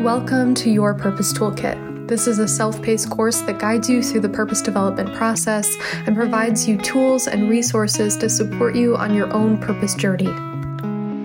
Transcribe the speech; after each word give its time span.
Welcome 0.00 0.54
to 0.56 0.68
Your 0.68 0.94
Purpose 0.94 1.32
Toolkit. 1.32 2.08
This 2.08 2.26
is 2.26 2.40
a 2.40 2.48
self 2.48 2.82
paced 2.82 3.08
course 3.08 3.40
that 3.42 3.60
guides 3.60 3.88
you 3.88 4.02
through 4.02 4.22
the 4.22 4.28
purpose 4.28 4.60
development 4.62 5.14
process 5.14 5.76
and 5.92 6.16
provides 6.16 6.66
you 6.66 6.76
tools 6.78 7.28
and 7.28 7.48
resources 7.48 8.16
to 8.16 8.28
support 8.28 8.74
you 8.74 8.96
on 8.96 9.14
your 9.14 9.32
own 9.32 9.58
purpose 9.58 9.94
journey. 9.94 10.32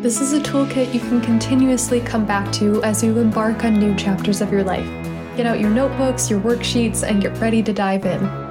This 0.04 0.22
is 0.22 0.34
a 0.34 0.40
toolkit 0.40 0.94
you 0.94 1.00
can 1.00 1.22
continuously 1.22 2.02
come 2.02 2.28
back 2.28 2.52
to 2.54 2.84
as 2.84 3.04
you 3.04 3.18
embark 3.18 3.64
on 3.64 3.80
new 3.80 3.96
chapters 3.96 4.42
of 4.42 4.52
your 4.52 4.64
life. 4.64 4.86
Get 5.36 5.48
out 5.48 5.60
your 5.60 5.72
notebooks, 5.72 6.30
your 6.30 6.40
worksheets, 6.42 7.02
and 7.02 7.20
get 7.20 7.36
ready 7.40 7.64
to 7.64 7.74
dive 7.74 8.06
in. 8.06 8.43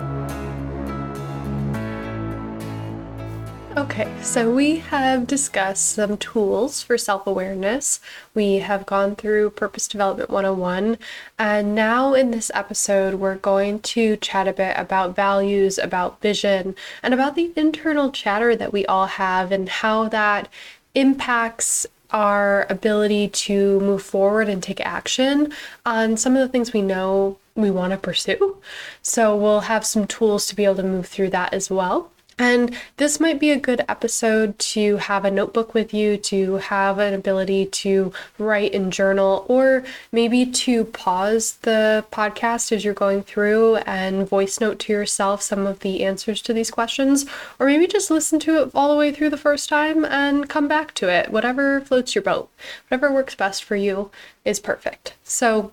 So 4.23 4.49
we 4.49 4.77
have 4.77 5.27
discussed 5.27 5.91
some 5.91 6.17
tools 6.17 6.81
for 6.81 6.97
self 6.97 7.27
awareness. 7.27 7.99
We 8.35 8.57
have 8.57 8.87
gone 8.87 9.17
through 9.17 9.51
Purpose 9.51 9.89
Development 9.89 10.31
101, 10.31 10.97
and 11.41 11.75
now 11.75 12.15
in 12.15 12.31
this 12.31 12.51
episode, 12.55 13.15
we're 13.15 13.35
going 13.35 13.81
to 13.81 14.17
chat 14.19 14.47
a 14.47 14.53
bit 14.53 14.75
about 14.79 15.17
values, 15.17 15.77
about 15.77 16.21
vision, 16.21 16.77
and 17.03 17.13
about 17.13 17.35
the 17.35 17.53
internal 17.57 18.13
chatter 18.13 18.55
that 18.55 18.73
we 18.73 18.87
all 18.87 19.07
have 19.07 19.51
and 19.51 19.69
how 19.69 20.09
that 20.09 20.49
impacts 20.95 21.85
our 22.13 22.67
ability 22.71 23.27
to 23.29 23.81
move 23.81 24.03
forward 24.03 24.49
and 24.49 24.63
take 24.63 24.81
action 24.81 25.53
on 25.85 26.17
some 26.17 26.37
of 26.37 26.41
the 26.41 26.49
things 26.49 26.73
we 26.73 26.83
know 26.83 27.39
we 27.57 27.73
want 27.73 27.91
to 27.91 27.97
pursue. 27.97 28.59
So, 29.03 29.37
we'll 29.37 29.63
have 29.63 29.85
some 29.85 30.07
tools 30.07 30.47
to 30.47 30.55
be 30.55 30.65
able 30.65 30.77
to 30.77 30.85
move 30.85 31.07
through 31.07 31.31
that 31.31 31.53
as 31.53 31.71
well. 31.71 32.12
And 32.39 32.75
this 32.97 33.21
might 33.21 33.39
be 33.39 33.51
a 33.51 33.59
good 33.59 33.85
episode 33.89 34.59
to 34.59 34.97
have 34.97 35.25
a 35.25 35.31
notebook 35.31 35.75
with 35.75 35.93
you, 35.93 36.17
to 36.19 36.57
have 36.57 36.99
an 36.99 37.15
ability 37.15 37.67
to 37.67 38.13
write 38.39 38.75
and 38.75 38.93
journal, 38.93 39.45
or 39.49 39.85
maybe 40.11 40.47
to 40.47 40.85
pause 40.85 41.59
the 41.63 42.05
podcast 42.11 42.73
as 42.73 42.85
you're 42.85 42.95
going 42.95 43.23
through 43.23 43.77
and 43.77 44.29
voice 44.29 44.61
note 44.61 44.79
to 44.81 44.93
yourself 44.93 45.43
some 45.43 45.67
of 45.67 45.81
the 45.81 46.05
answers 46.05 46.41
to 46.43 46.53
these 46.53 46.71
questions, 46.71 47.27
or 47.59 47.67
maybe 47.67 47.87
just 47.87 48.11
listen 48.11 48.39
to 48.41 48.63
it 48.63 48.71
all 48.75 48.91
the 48.91 48.99
way 48.99 49.13
through 49.13 49.31
the 49.31 49.37
first 49.37 49.69
time 49.69 50.05
and 50.05 50.49
come 50.49 50.69
back 50.69 50.95
to 50.95 51.09
it. 51.09 51.31
Whatever 51.31 51.81
floats 51.81 52.15
your 52.15 52.23
boat, 52.23 52.51
whatever 52.89 53.13
works 53.13 53.35
best 53.35 53.63
for 53.63 53.77
you 53.77 54.11
is 54.45 54.59
perfect. 54.59 55.15
So, 55.25 55.73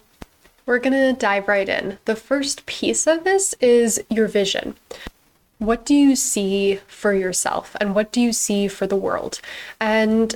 we're 0.65 0.77
to 0.77 1.13
dive 1.13 1.47
right 1.47 1.67
in. 1.67 1.97
The 2.05 2.15
first 2.15 2.67
piece 2.67 3.07
of 3.07 3.23
this 3.23 3.55
is 3.59 4.03
your 4.07 4.27
vision 4.27 4.75
what 5.59 5.85
do 5.85 5.93
you 5.93 6.15
see 6.15 6.79
for 6.87 7.13
yourself 7.13 7.75
and 7.79 7.93
what 7.93 8.11
do 8.11 8.19
you 8.19 8.33
see 8.33 8.67
for 8.67 8.87
the 8.87 8.95
world? 8.95 9.39
And 9.79 10.35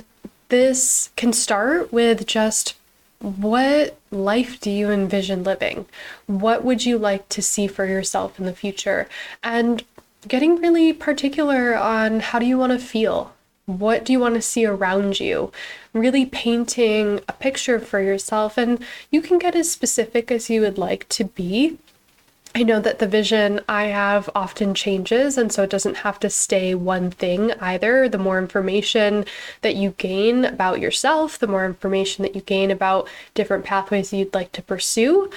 this 0.50 1.10
can 1.16 1.32
start 1.32 1.92
with 1.92 2.26
just 2.26 2.76
what 3.20 3.98
life 4.10 4.60
do 4.60 4.70
you 4.70 4.90
envision 4.90 5.42
living? 5.42 5.86
What 6.26 6.62
would 6.62 6.84
you 6.84 6.98
like 6.98 7.28
to 7.30 7.40
see 7.40 7.66
for 7.66 7.86
yourself 7.86 8.38
in 8.38 8.44
the 8.44 8.52
future? 8.52 9.08
And 9.42 9.82
getting 10.28 10.56
really 10.56 10.92
particular 10.92 11.74
on 11.74 12.20
how 12.20 12.38
do 12.38 12.44
you 12.44 12.58
want 12.58 12.72
to 12.72 12.78
feel? 12.78 13.32
What 13.64 14.04
do 14.04 14.12
you 14.12 14.20
want 14.20 14.34
to 14.34 14.42
see 14.42 14.66
around 14.66 15.20
you? 15.20 15.50
Really 15.94 16.26
painting 16.26 17.20
a 17.26 17.32
picture 17.32 17.80
for 17.80 18.00
yourself. 18.00 18.58
And 18.58 18.84
you 19.10 19.22
can 19.22 19.38
get 19.38 19.56
as 19.56 19.70
specific 19.70 20.30
as 20.30 20.50
you 20.50 20.60
would 20.60 20.76
like 20.76 21.08
to 21.10 21.24
be 21.24 21.78
I 22.56 22.62
know 22.62 22.78
that 22.78 23.00
the 23.00 23.08
vision 23.08 23.60
I 23.68 23.86
have 23.86 24.30
often 24.32 24.74
changes, 24.74 25.36
and 25.36 25.52
so 25.52 25.64
it 25.64 25.70
doesn't 25.70 25.98
have 25.98 26.20
to 26.20 26.30
stay 26.30 26.72
one 26.72 27.10
thing 27.10 27.50
either. 27.60 28.08
The 28.08 28.16
more 28.16 28.38
information 28.38 29.24
that 29.62 29.74
you 29.74 29.94
gain 29.98 30.44
about 30.44 30.78
yourself, 30.78 31.36
the 31.36 31.48
more 31.48 31.66
information 31.66 32.22
that 32.22 32.36
you 32.36 32.42
gain 32.42 32.70
about 32.70 33.08
different 33.34 33.64
pathways 33.64 34.12
you'd 34.12 34.34
like 34.34 34.52
to 34.52 34.62
pursue, 34.62 35.32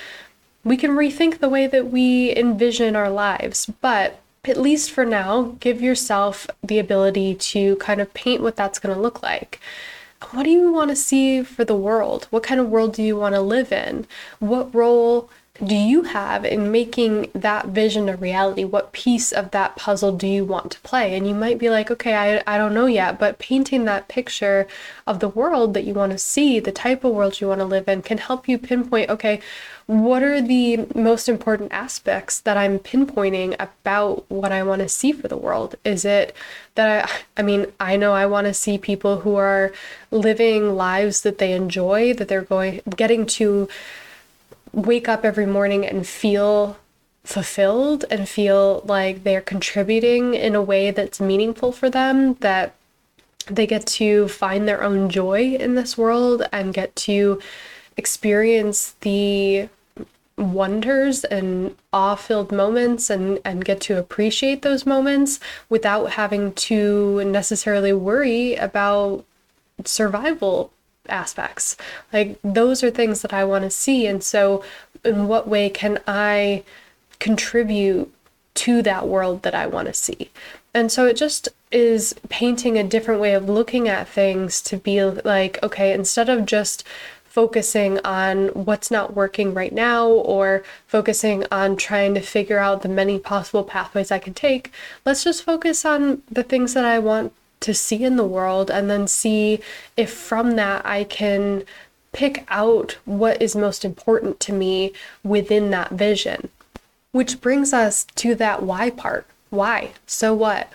we 0.64 0.78
can 0.78 0.92
rethink 0.92 1.40
the 1.40 1.50
way 1.50 1.66
that 1.66 1.90
we 1.90 2.36
envision 2.36 2.96
our 2.96 3.10
lives. 3.10 3.66
But 3.82 4.20
at 4.46 4.58
least 4.58 4.92
for 4.92 5.04
now, 5.04 5.56
give 5.60 5.82
yourself 5.82 6.46
the 6.62 6.78
ability 6.78 7.34
to 7.34 7.78
kind 7.78 8.00
of 8.00 8.14
paint 8.14 8.44
what 8.44 8.56
that's 8.56 8.78
going 8.78 8.94
to 8.94 9.02
look 9.02 9.24
like. 9.24 9.60
What 10.32 10.44
do 10.44 10.52
you 10.52 10.72
want 10.72 10.92
to 10.92 10.96
see 10.96 11.42
for 11.42 11.66
the 11.66 11.76
world? 11.76 12.28
What 12.30 12.44
kind 12.44 12.60
of 12.60 12.70
world 12.70 12.94
do 12.94 13.02
you 13.02 13.16
want 13.16 13.34
to 13.36 13.42
live 13.42 13.72
in? 13.72 14.06
What 14.40 14.74
role 14.74 15.30
do 15.64 15.76
you 15.76 16.04
have 16.04 16.46
in 16.46 16.72
making 16.72 17.32
that 17.34 17.68
vision 17.68 18.10
a 18.10 18.16
reality? 18.16 18.64
What 18.64 18.92
piece 18.92 19.32
of 19.32 19.52
that 19.52 19.76
puzzle 19.76 20.12
do 20.12 20.28
you 20.28 20.46
want 20.46 20.72
to 20.72 20.80
play? 20.82 21.16
And 21.16 21.28
you 21.28 21.34
might 21.34 21.58
be 21.58 21.70
like, 21.70 21.90
okay, 21.90 22.16
I, 22.16 22.56
I 22.56 22.58
don't 22.58 22.74
know 22.74 22.86
yet, 22.86 23.18
but 23.18 23.40
painting 23.40 23.86
that 23.86 24.08
picture 24.08 24.68
of 25.08 25.20
the 25.20 25.30
world 25.30 25.74
that 25.74 25.84
you 25.84 25.94
want 25.94 26.12
to 26.12 26.18
see, 26.18 26.60
the 26.60 26.72
type 26.72 27.04
of 27.04 27.14
world 27.14 27.42
you 27.42 27.48
want 27.48 27.60
to 27.60 27.66
live 27.66 27.88
in, 27.88 28.02
can 28.02 28.20
help 28.20 28.48
you 28.48 28.58
pinpoint, 28.58 29.10
okay, 29.10 29.42
what 29.88 30.22
are 30.22 30.42
the 30.42 30.86
most 30.94 31.30
important 31.30 31.72
aspects 31.72 32.42
that 32.42 32.58
I'm 32.58 32.78
pinpointing 32.78 33.56
about 33.58 34.30
what 34.30 34.52
I 34.52 34.62
want 34.62 34.82
to 34.82 34.90
see 34.90 35.12
for 35.12 35.28
the 35.28 35.38
world? 35.38 35.76
Is 35.86 36.04
it 36.06 36.36
that 36.76 37.06
I, 37.06 37.42
I 37.42 37.44
mean, 37.44 37.68
I 37.80 37.96
know 37.96 38.14
I 38.14 38.26
want 38.26 38.46
to 38.48 38.54
see 38.54 38.78
people 38.78 39.22
who 39.22 39.36
are 39.38 39.72
living 40.12 40.76
lives 40.76 41.22
that 41.22 41.38
they 41.38 41.54
enjoy, 41.54 42.14
that 42.14 42.28
they're 42.28 42.42
going, 42.42 42.82
getting 42.96 43.26
to 43.28 43.70
wake 44.78 45.10
up 45.10 45.26
every 45.26 45.48
morning 45.48 45.86
and 45.86 46.06
feel 46.06 46.78
fulfilled 47.24 48.06
and 48.12 48.30
feel 48.30 48.84
like 48.86 49.24
they're 49.24 49.42
contributing 49.42 50.36
in 50.36 50.54
a 50.56 50.62
way 50.62 50.92
that's 50.92 51.20
meaningful 51.20 51.72
for 51.72 51.90
them, 51.90 52.36
that 52.36 52.76
they 53.48 53.66
get 53.66 53.86
to 53.88 54.28
find 54.28 54.68
their 54.68 54.84
own 54.84 55.10
joy 55.10 55.56
in 55.56 55.76
this 55.76 55.98
world 55.98 56.44
and 56.52 56.74
get 56.74 56.96
to 56.96 57.42
experience 57.98 58.96
the 59.02 59.68
wonders 60.38 61.24
and 61.24 61.76
awe-filled 61.92 62.52
moments 62.52 63.10
and 63.10 63.40
and 63.44 63.66
get 63.66 63.82
to 63.82 63.98
appreciate 63.98 64.62
those 64.62 64.86
moments 64.86 65.40
without 65.68 66.12
having 66.12 66.54
to 66.54 67.24
necessarily 67.26 67.92
worry 67.92 68.54
about 68.54 69.26
survival 69.84 70.72
aspects. 71.10 71.78
Like 72.12 72.38
those 72.44 72.84
are 72.84 72.92
things 72.92 73.22
that 73.22 73.34
I 73.34 73.44
want 73.44 73.64
to 73.64 73.70
see. 73.70 74.08
And 74.08 74.24
so, 74.24 74.64
in 75.04 75.28
what 75.28 75.48
way 75.48 75.70
can 75.70 76.00
I 76.08 76.64
contribute 77.20 78.14
to 78.56 78.82
that 78.82 79.08
world 79.08 79.44
that 79.44 79.56
I 79.56 79.68
want 79.68 79.88
to 79.88 79.94
see? 79.94 80.30
And 80.74 80.92
so, 80.92 81.06
it 81.06 81.16
just 81.16 81.50
is 81.72 82.16
painting 82.30 82.78
a 82.78 82.84
different 82.84 83.20
way 83.20 83.34
of 83.34 83.50
looking 83.50 83.88
at 83.88 84.08
things 84.08 84.62
to 84.62 84.78
be 84.78 85.04
like, 85.04 85.62
okay, 85.62 85.94
instead 85.94 86.30
of 86.30 86.46
just 86.46 86.84
focusing 87.38 88.00
on 88.00 88.48
what's 88.48 88.90
not 88.90 89.16
working 89.16 89.54
right 89.54 89.72
now 89.72 90.08
or 90.10 90.64
focusing 90.88 91.46
on 91.52 91.76
trying 91.76 92.16
to 92.16 92.20
figure 92.20 92.58
out 92.58 92.82
the 92.82 92.90
many 92.90 93.20
possible 93.20 93.64
pathways 93.64 94.10
I 94.12 94.18
can 94.18 94.34
take, 94.34 94.72
let's 95.06 95.24
just 95.24 95.44
focus 95.44 95.86
on 95.86 96.24
the 96.32 96.42
things 96.42 96.74
that 96.74 96.84
I 96.84 96.98
want 96.98 97.32
to 97.60 97.74
see 97.74 98.04
in 98.04 98.16
the 98.16 98.26
world 98.26 98.70
and 98.70 98.90
then 98.90 99.08
see 99.08 99.60
if 99.96 100.12
from 100.12 100.56
that 100.56 100.86
I 100.86 101.04
can 101.04 101.64
pick 102.12 102.46
out 102.50 102.98
what 103.06 103.42
is 103.42 103.56
most 103.56 103.86
important 103.86 104.40
to 104.42 104.54
me 104.54 104.92
within 105.24 105.70
that 105.72 105.92
vision. 105.92 106.50
Which 107.12 107.42
brings 107.42 107.74
us 107.74 108.06
to 108.16 108.36
that 108.36 108.64
why 108.64 108.90
part. 108.90 109.26
Why? 109.50 109.92
So 110.06 110.34
what? 110.34 110.72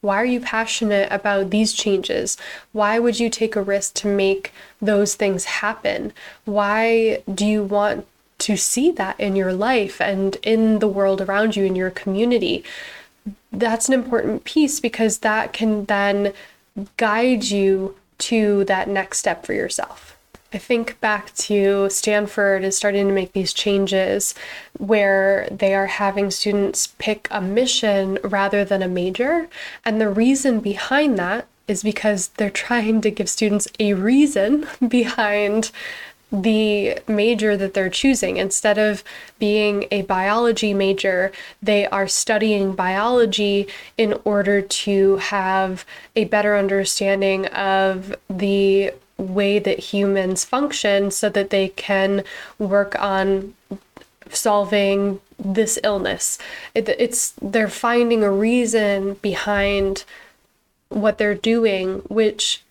Why 0.00 0.16
are 0.16 0.26
you 0.26 0.40
passionate 0.40 1.08
about 1.10 1.48
these 1.50 1.72
changes? 1.72 2.36
Why 2.72 2.98
would 2.98 3.18
you 3.18 3.30
take 3.30 3.56
a 3.56 3.62
risk 3.62 3.94
to 3.94 4.06
make 4.06 4.52
those 4.80 5.14
things 5.14 5.44
happen? 5.46 6.12
Why 6.44 7.22
do 7.32 7.46
you 7.46 7.62
want 7.62 8.06
to 8.40 8.56
see 8.56 8.90
that 8.92 9.18
in 9.18 9.34
your 9.34 9.54
life 9.54 10.00
and 10.00 10.36
in 10.42 10.80
the 10.80 10.88
world 10.88 11.22
around 11.22 11.56
you, 11.56 11.64
in 11.64 11.74
your 11.74 11.90
community? 11.90 12.62
That's 13.52 13.88
an 13.88 13.94
important 13.94 14.44
piece 14.44 14.80
because 14.80 15.18
that 15.18 15.52
can 15.52 15.84
then 15.86 16.32
guide 16.96 17.44
you 17.44 17.96
to 18.18 18.64
that 18.64 18.88
next 18.88 19.18
step 19.18 19.44
for 19.44 19.52
yourself. 19.52 20.16
I 20.52 20.58
think 20.58 21.00
back 21.00 21.34
to 21.34 21.90
Stanford 21.90 22.62
is 22.62 22.76
starting 22.76 23.08
to 23.08 23.12
make 23.12 23.32
these 23.32 23.52
changes 23.52 24.36
where 24.78 25.48
they 25.50 25.74
are 25.74 25.86
having 25.86 26.30
students 26.30 26.86
pick 26.98 27.26
a 27.30 27.40
mission 27.40 28.20
rather 28.22 28.64
than 28.64 28.80
a 28.80 28.88
major. 28.88 29.48
And 29.84 30.00
the 30.00 30.08
reason 30.08 30.60
behind 30.60 31.18
that 31.18 31.48
is 31.66 31.82
because 31.82 32.28
they're 32.28 32.50
trying 32.50 33.00
to 33.00 33.10
give 33.10 33.28
students 33.28 33.66
a 33.80 33.94
reason 33.94 34.68
behind 34.88 35.72
the 36.42 36.98
major 37.06 37.56
that 37.56 37.74
they're 37.74 37.88
choosing. 37.88 38.36
Instead 38.36 38.78
of 38.78 39.04
being 39.38 39.86
a 39.90 40.02
biology 40.02 40.74
major, 40.74 41.30
they 41.62 41.86
are 41.86 42.08
studying 42.08 42.74
biology 42.74 43.68
in 43.96 44.14
order 44.24 44.60
to 44.60 45.16
have 45.18 45.84
a 46.16 46.24
better 46.24 46.56
understanding 46.56 47.46
of 47.46 48.16
the 48.28 48.92
way 49.16 49.60
that 49.60 49.78
humans 49.78 50.44
function 50.44 51.10
so 51.10 51.28
that 51.28 51.50
they 51.50 51.68
can 51.68 52.24
work 52.58 52.98
on 53.00 53.54
solving 54.30 55.20
this 55.38 55.78
illness. 55.84 56.38
It, 56.74 56.88
it's 56.88 57.34
they're 57.40 57.68
finding 57.68 58.24
a 58.24 58.30
reason 58.30 59.14
behind 59.14 60.04
what 60.88 61.18
they're 61.18 61.34
doing, 61.34 61.98
which 62.08 62.63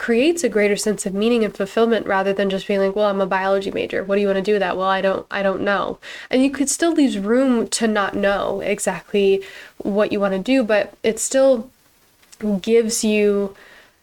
creates 0.00 0.42
a 0.42 0.48
greater 0.48 0.76
sense 0.76 1.04
of 1.04 1.12
meaning 1.12 1.44
and 1.44 1.54
fulfillment 1.54 2.06
rather 2.06 2.32
than 2.32 2.48
just 2.48 2.66
being 2.66 2.80
like, 2.80 2.96
well, 2.96 3.04
I'm 3.04 3.20
a 3.20 3.26
biology 3.26 3.70
major. 3.70 4.02
What 4.02 4.14
do 4.14 4.22
you 4.22 4.28
want 4.28 4.38
to 4.38 4.42
do 4.42 4.54
with 4.54 4.60
that? 4.60 4.78
Well, 4.78 4.88
I 4.88 5.02
don't 5.02 5.26
I 5.30 5.42
don't 5.42 5.60
know. 5.60 5.98
And 6.30 6.42
you 6.42 6.50
could 6.50 6.70
still 6.70 6.92
leave 6.92 7.26
room 7.26 7.68
to 7.68 7.86
not 7.86 8.16
know 8.16 8.60
exactly 8.60 9.42
what 9.76 10.10
you 10.10 10.18
want 10.18 10.32
to 10.32 10.38
do, 10.38 10.64
but 10.64 10.94
it 11.02 11.18
still 11.18 11.70
gives 12.62 13.04
you 13.04 13.54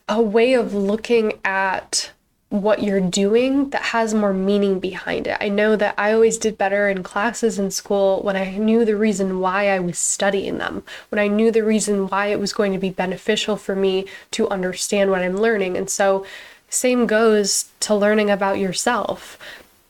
a 0.08 0.22
way 0.22 0.54
of 0.54 0.76
looking 0.76 1.34
at 1.44 2.12
what 2.50 2.82
you're 2.82 3.02
doing 3.02 3.70
that 3.72 3.82
has 3.82 4.14
more 4.14 4.34
meaning 4.34 4.80
behind 4.80 5.28
it. 5.28 5.38
I 5.42 5.50
know 5.50 5.76
that 5.76 5.96
I 5.98 6.14
always 6.14 6.38
did 6.38 6.58
better 6.58 6.88
in 6.88 7.04
classes 7.04 7.60
in 7.60 7.72
school 7.72 8.22
when 8.24 8.38
I 8.38 8.58
knew 8.58 8.86
the 8.86 8.96
reason 8.96 9.42
why 9.42 9.70
I 9.70 9.80
was 9.80 9.98
studying 9.98 10.58
them, 10.58 10.84
when 11.10 11.20
I 11.20 11.28
knew 11.28 11.52
the 11.52 11.64
reason 11.64 12.08
why 12.08 12.28
it 12.28 12.40
was 12.40 12.54
going 12.54 12.72
to 12.72 12.80
be 12.80 12.90
beneficial 12.90 13.58
for 13.58 13.76
me 13.76 14.06
to 14.32 14.48
understand 14.48 15.12
what 15.12 15.22
I'm 15.22 15.38
learning. 15.38 15.76
And 15.76 15.90
so, 15.90 16.26
same 16.70 17.06
goes 17.06 17.70
to 17.82 17.96
learning 17.96 18.30
about 18.30 18.60
yourself. 18.60 19.38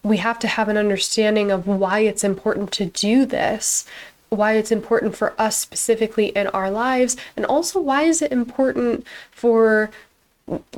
We 0.03 0.17
have 0.17 0.39
to 0.39 0.47
have 0.47 0.69
an 0.69 0.77
understanding 0.77 1.51
of 1.51 1.67
why 1.67 1.99
it's 1.99 2.23
important 2.23 2.71
to 2.73 2.85
do 2.85 3.25
this 3.25 3.85
why 4.29 4.53
it's 4.53 4.71
important 4.71 5.15
for 5.15 5.33
us 5.39 5.57
specifically 5.57 6.27
in 6.27 6.47
our 6.47 6.69
lives 6.69 7.15
and 7.35 7.45
also 7.45 7.79
why 7.79 8.03
is 8.03 8.21
it 8.21 8.31
important 8.31 9.05
for 9.31 9.89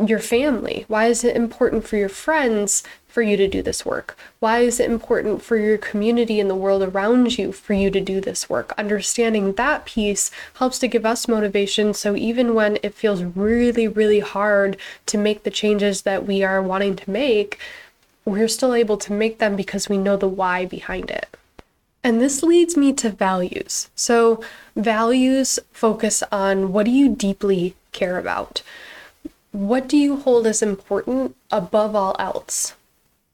your 0.04 0.20
family? 0.20 0.86
Why 0.88 1.08
is 1.08 1.24
it 1.24 1.36
important 1.36 1.86
for 1.86 1.98
your 1.98 2.10
friends 2.10 2.84
for 3.08 3.22
you 3.22 3.38
to 3.38 3.48
do 3.48 3.62
this 3.62 3.86
work? 3.86 4.18
Why 4.40 4.60
is 4.60 4.80
it 4.80 4.90
important 4.90 5.42
for 5.44 5.58
your 5.58 5.78
community 5.78 6.40
and 6.40 6.50
the 6.50 6.56
world 6.56 6.82
around 6.82 7.38
you 7.38 7.52
for 7.52 7.74
you 7.74 7.92
to 7.92 8.02
do 8.02 8.22
this 8.22 8.50
work? 8.50 8.74
Understanding 8.78 9.54
that 9.54 9.86
piece 9.86 10.32
helps 10.56 10.80
to 10.80 10.88
give 10.88 11.06
us 11.06 11.28
motivation. 11.28 11.94
So 11.94 12.16
even 12.16 12.56
when 12.56 12.78
it 12.82 12.94
feels 12.94 13.24
really, 13.24 13.88
really 13.88 14.20
hard 14.22 14.78
to 15.08 15.18
make 15.18 15.44
the 15.44 15.52
changes 15.52 16.04
that 16.04 16.26
we 16.26 16.44
are 16.44 16.62
wanting 16.62 16.96
to 16.96 17.10
make, 17.10 17.60
we're 18.26 18.48
still 18.48 18.74
able 18.74 18.98
to 18.98 19.14
make 19.14 19.40
them 19.40 19.56
because 19.56 19.90
we 19.90 19.98
know 19.98 20.18
the 20.18 20.28
why 20.28 20.66
behind 20.66 21.10
it. 21.10 21.36
And 22.04 22.22
this 22.22 22.42
leads 22.42 22.78
me 22.78 22.94
to 22.94 23.10
values. 23.10 23.90
So, 23.94 24.42
values 24.76 25.60
focus 25.74 26.24
on 26.32 26.72
what 26.72 26.86
do 26.86 26.92
you 26.92 27.14
deeply 27.14 27.76
care 27.92 28.18
about? 28.18 28.62
What 29.52 29.88
do 29.88 29.98
you 29.98 30.18
hold 30.18 30.46
as 30.46 30.62
important 30.62 31.36
above 31.52 31.96
all 31.96 32.16
else? 32.20 32.76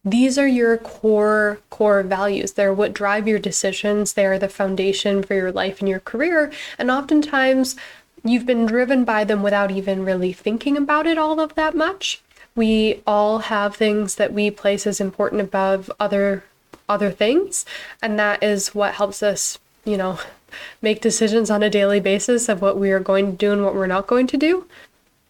These 0.03 0.37
are 0.37 0.47
your 0.47 0.77
core 0.77 1.59
core 1.69 2.03
values. 2.03 2.53
They're 2.53 2.73
what 2.73 2.93
drive 2.93 3.27
your 3.27 3.39
decisions. 3.39 4.13
They 4.13 4.25
are 4.25 4.37
the 4.37 4.47
foundation 4.47 5.23
for 5.23 5.33
your 5.33 5.51
life 5.51 5.79
and 5.79 5.89
your 5.89 5.99
career. 5.99 6.51
And 6.77 6.91
oftentimes 6.91 7.75
you've 8.23 8.45
been 8.45 8.65
driven 8.65 9.03
by 9.03 9.23
them 9.23 9.41
without 9.41 9.71
even 9.71 10.05
really 10.05 10.31
thinking 10.31 10.77
about 10.77 11.07
it 11.07 11.17
all 11.17 11.39
of 11.39 11.55
that 11.55 11.75
much. 11.75 12.21
We 12.55 13.01
all 13.05 13.39
have 13.39 13.75
things 13.75 14.15
that 14.15 14.31
we 14.31 14.51
place 14.51 14.87
as 14.87 15.01
important 15.01 15.41
above 15.41 15.91
other 15.99 16.43
other 16.87 17.09
things, 17.09 17.65
and 18.01 18.19
that 18.19 18.43
is 18.43 18.75
what 18.75 18.93
helps 18.93 19.23
us, 19.23 19.57
you 19.85 19.97
know, 19.97 20.19
make 20.81 21.01
decisions 21.01 21.49
on 21.49 21.63
a 21.63 21.69
daily 21.69 21.99
basis 21.99 22.47
of 22.47 22.61
what 22.61 22.77
we 22.77 22.91
are 22.91 22.99
going 22.99 23.31
to 23.31 23.37
do 23.37 23.51
and 23.51 23.63
what 23.63 23.73
we're 23.73 23.87
not 23.87 24.07
going 24.07 24.27
to 24.27 24.37
do. 24.37 24.67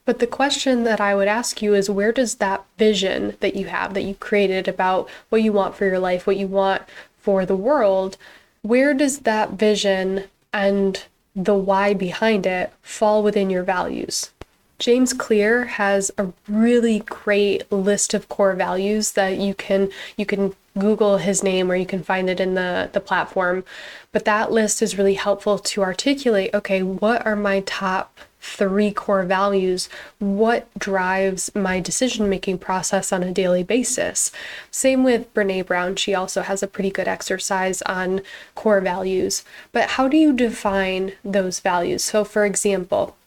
But 0.05 0.19
the 0.19 0.27
question 0.27 0.83
that 0.83 1.01
I 1.01 1.15
would 1.15 1.27
ask 1.27 1.61
you 1.61 1.73
is 1.73 1.89
where 1.89 2.11
does 2.11 2.35
that 2.35 2.63
vision 2.77 3.35
that 3.39 3.55
you 3.55 3.65
have, 3.65 3.95
that 3.95 4.03
you 4.03 4.13
created 4.15 4.67
about 4.67 5.09
what 5.29 5.41
you 5.41 5.51
want 5.51 5.75
for 5.75 5.85
your 5.85 5.99
life, 5.99 6.27
what 6.27 6.37
you 6.37 6.47
want 6.47 6.83
for 7.17 7.45
the 7.45 7.55
world, 7.55 8.17
where 8.61 8.93
does 8.93 9.19
that 9.19 9.51
vision 9.51 10.25
and 10.53 11.03
the 11.35 11.55
why 11.55 11.93
behind 11.93 12.45
it 12.45 12.71
fall 12.81 13.23
within 13.23 13.49
your 13.49 13.63
values? 13.63 14.31
James 14.77 15.13
Clear 15.13 15.65
has 15.65 16.11
a 16.17 16.31
really 16.47 16.99
great 16.99 17.71
list 17.71 18.13
of 18.13 18.29
core 18.29 18.53
values 18.53 19.13
that 19.13 19.37
you 19.37 19.53
can 19.53 19.89
you 20.17 20.25
can 20.25 20.53
Google 20.77 21.17
his 21.17 21.41
name 21.41 21.71
or 21.71 21.75
you 21.75 21.85
can 21.85 22.03
find 22.03 22.29
it 22.29 22.39
in 22.39 22.55
the 22.55 22.89
the 22.91 22.99
platform. 22.99 23.63
But 24.11 24.25
that 24.25 24.51
list 24.51 24.81
is 24.81 24.97
really 24.97 25.13
helpful 25.13 25.57
to 25.59 25.81
articulate, 25.81 26.53
okay, 26.53 26.83
what 26.83 27.25
are 27.25 27.35
my 27.35 27.61
top 27.61 28.19
three 28.45 28.91
core 28.91 29.23
values, 29.23 29.89
what 30.19 30.67
drives 30.77 31.53
my 31.55 31.79
decision 31.79 32.29
making 32.29 32.59
process 32.59 33.11
on 33.11 33.23
a 33.23 33.31
daily 33.31 33.63
basis. 33.63 34.31
Same 34.69 35.03
with 35.03 35.33
Brene 35.33 35.65
Brown. 35.65 35.95
She 35.95 36.13
also 36.13 36.41
has 36.41 36.61
a 36.61 36.67
pretty 36.67 36.91
good 36.91 37.07
exercise 37.07 37.81
on 37.83 38.21
core 38.53 38.81
values. 38.81 39.43
But 39.71 39.91
how 39.91 40.07
do 40.07 40.17
you 40.17 40.31
define 40.31 41.13
those 41.23 41.59
values? 41.59 42.03
So, 42.03 42.23
for 42.23 42.45
example, 42.45 43.17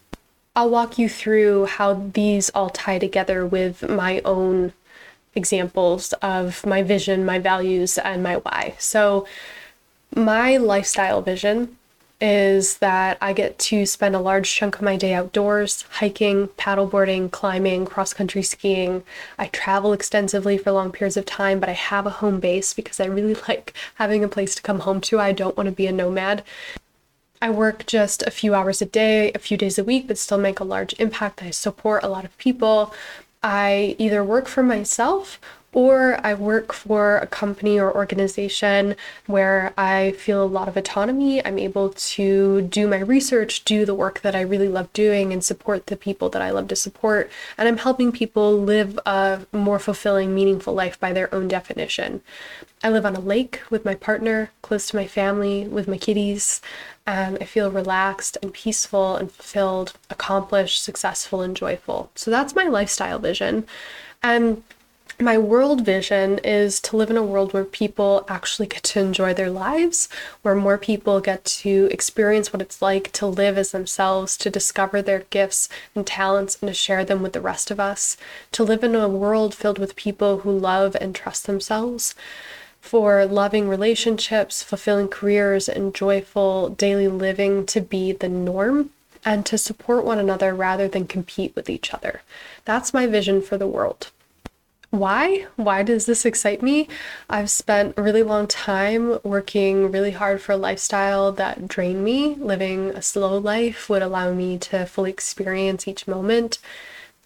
I'll 0.55 0.71
walk 0.71 0.99
you 0.99 1.09
through 1.09 1.67
how 1.67 1.95
these 1.95 2.51
all 2.51 2.71
tie 2.71 2.99
together 2.99 3.47
with 3.47 3.89
my 3.89 4.21
own 4.25 4.73
examples 5.35 6.13
of 6.15 6.65
my 6.65 6.83
vision, 6.83 7.25
my 7.25 7.39
values, 7.39 7.99
and 7.99 8.23
my 8.23 8.37
why. 8.37 8.75
So, 8.79 9.27
my 10.15 10.57
lifestyle 10.57 11.23
vision 11.23 11.78
is 12.21 12.79
that 12.79 13.17
I 13.21 13.33
get 13.33 13.59
to 13.61 13.87
spend 13.87 14.17
a 14.17 14.21
large 14.21 14.53
chunk 14.53 14.77
of 14.77 14.83
my 14.83 14.97
day 14.97 15.15
outdoors, 15.15 15.85
hiking, 15.91 16.49
paddleboarding, 16.49 17.31
climbing, 17.31 17.85
cross 17.85 18.13
country 18.13 18.43
skiing. 18.43 19.05
I 19.39 19.47
travel 19.47 19.93
extensively 19.93 20.59
for 20.59 20.73
long 20.73 20.91
periods 20.91 21.17
of 21.17 21.27
time, 21.27 21.61
but 21.61 21.69
I 21.69 21.73
have 21.73 22.07
a 22.07 22.11
home 22.11 22.41
base 22.41 22.75
because 22.75 22.99
I 22.99 23.07
really 23.07 23.35
like 23.49 23.73
having 23.95 24.25
a 24.25 24.29
place 24.29 24.55
to 24.57 24.63
come 24.63 24.81
home 24.81 25.01
to. 25.03 25.21
I 25.21 25.33
don't 25.33 25.57
want 25.57 25.69
to 25.69 25.75
be 25.75 25.87
a 25.87 25.93
nomad. 25.93 26.43
I 27.41 27.51
work 27.51 27.87
just 27.87 28.23
a 28.23 28.33
few 28.33 28.53
hours 28.53 28.83
a 28.83 28.87
day, 28.87 29.31
a 29.33 29.39
few 29.39 29.57
days 29.57 29.79
a 29.79 29.85
week, 29.85 30.09
but 30.09 30.19
still 30.19 30.39
make 30.39 30.59
a 30.59 30.65
large 30.65 30.95
impact. 30.99 31.43
I 31.43 31.51
support 31.51 32.03
a 32.03 32.09
lot 32.09 32.25
of 32.25 32.37
people. 32.37 32.93
I 33.45 33.95
either 33.99 34.25
work 34.25 34.49
for 34.49 34.65
myself 34.65 35.39
or 35.79 36.19
I 36.27 36.35
work 36.35 36.73
for 36.73 37.19
a 37.19 37.27
company 37.29 37.79
or 37.79 37.95
organization 37.95 38.97
where 39.27 39.73
I 39.79 40.11
feel 40.19 40.43
a 40.43 40.45
lot 40.45 40.67
of 40.67 40.77
autonomy. 40.77 41.41
I'm 41.47 41.57
able 41.57 41.91
to 41.91 42.63
do 42.63 42.89
my 42.89 42.99
research, 42.99 43.65
do 43.65 43.85
the 43.85 43.95
work 43.95 44.23
that 44.23 44.35
I 44.35 44.41
really 44.41 44.67
love 44.67 44.93
doing, 44.93 45.33
and 45.33 45.45
support 45.45 45.87
the 45.87 45.97
people 45.97 46.31
that 46.31 46.43
I 46.43 46.51
love 46.51 46.67
to 46.67 46.75
support. 46.75 47.31
And 47.57 47.69
I'm 47.69 47.77
helping 47.77 48.11
people 48.11 48.59
live 48.59 48.99
a 49.07 49.47
more 49.53 49.79
fulfilling, 49.79 50.35
meaningful 50.35 50.75
life 50.75 50.99
by 50.99 51.13
their 51.13 51.33
own 51.33 51.47
definition. 51.47 52.23
I 52.83 52.89
live 52.91 53.07
on 53.07 53.15
a 53.15 53.21
lake 53.21 53.61
with 53.71 53.85
my 53.85 53.95
partner, 53.95 54.51
close 54.63 54.89
to 54.89 54.97
my 54.97 55.07
family, 55.07 55.69
with 55.69 55.87
my 55.87 55.97
kitties, 55.97 56.61
and 57.07 57.39
I 57.41 57.45
feel 57.45 57.71
relaxed 57.71 58.37
and 58.43 58.53
peaceful 58.53 59.15
and 59.15 59.31
fulfilled, 59.31 59.93
accomplished, 60.11 60.83
successful, 60.83 61.41
and 61.41 61.55
joyful. 61.55 62.11
So 62.17 62.33
that's 62.33 62.57
my 62.57 62.65
lifestyle 62.65 63.21
vision. 63.21 63.65
And 64.25 64.65
my 65.21 65.37
world 65.37 65.85
vision 65.85 66.39
is 66.45 66.81
to 66.81 66.97
live 66.97 67.11
in 67.11 67.17
a 67.17 67.23
world 67.25 67.53
where 67.53 67.65
people 67.65 68.25
actually 68.29 68.69
get 68.69 68.85
to 68.85 69.01
enjoy 69.01 69.35
their 69.35 69.51
lives, 69.51 70.09
where 70.43 70.55
more 70.55 70.79
people 70.79 71.21
get 71.21 71.45
to 71.45 71.89
experience 71.91 72.53
what 72.53 72.63
it's 72.63 72.81
like 72.81 73.11
to 73.13 73.27
live 73.27 73.59
as 73.59 73.73
themselves, 73.73 74.37
to 74.37 74.49
discover 74.49 75.03
their 75.03 75.25
gifts 75.31 75.69
and 75.97 76.07
talents, 76.07 76.57
and 76.61 76.69
to 76.69 76.75
share 76.75 77.05
them 77.05 77.21
with 77.21 77.33
the 77.33 77.41
rest 77.41 77.73
of 77.73 77.81
us, 77.81 78.17
to 78.53 78.63
live 78.63 78.85
in 78.85 78.95
a 78.95 79.09
world 79.09 79.57
filled 79.57 79.79
with 79.79 79.97
people 79.97 80.41
who 80.41 80.57
love 80.57 80.97
and 81.01 81.17
trust 81.17 81.47
themselves. 81.47 82.15
For 82.81 83.27
loving 83.27 83.69
relationships, 83.69 84.63
fulfilling 84.63 85.09
careers, 85.09 85.69
and 85.69 85.93
joyful 85.93 86.69
daily 86.69 87.09
living 87.09 87.67
to 87.67 87.81
be 87.81 88.13
the 88.13 88.29
norm 88.29 88.91
and 89.25 89.45
to 89.47 89.59
support 89.59 90.05
one 90.05 90.21
another 90.21 90.55
rather 90.55 90.87
than 90.87 91.09
compete 91.09 91.57
with 91.57 91.69
each 91.69 91.93
other. 91.93 92.23
That's 92.65 92.95
my 92.95 93.09
vision 93.09 93.43
for 93.43 93.59
the 93.59 93.67
world. 93.67 94.13
Why? 94.91 95.47
Why 95.57 95.83
does 95.83 96.07
this 96.07 96.25
excite 96.25 96.63
me? 96.63 96.89
I've 97.29 97.51
spent 97.51 97.95
a 97.99 98.03
really 98.03 98.23
long 98.23 98.47
time 98.47 99.19
working 99.23 99.93
really 99.93 100.13
hard 100.13 100.41
for 100.41 100.53
a 100.53 100.57
lifestyle 100.57 101.31
that 101.33 101.69
drained 101.69 102.03
me. 102.05 102.37
Living 102.37 102.91
a 102.91 103.03
slow 103.03 103.37
life 103.37 103.91
would 103.91 104.01
allow 104.01 104.33
me 104.33 104.57
to 104.59 104.87
fully 104.87 105.11
experience 105.11 105.87
each 105.87 106.09
moment. 106.09 106.59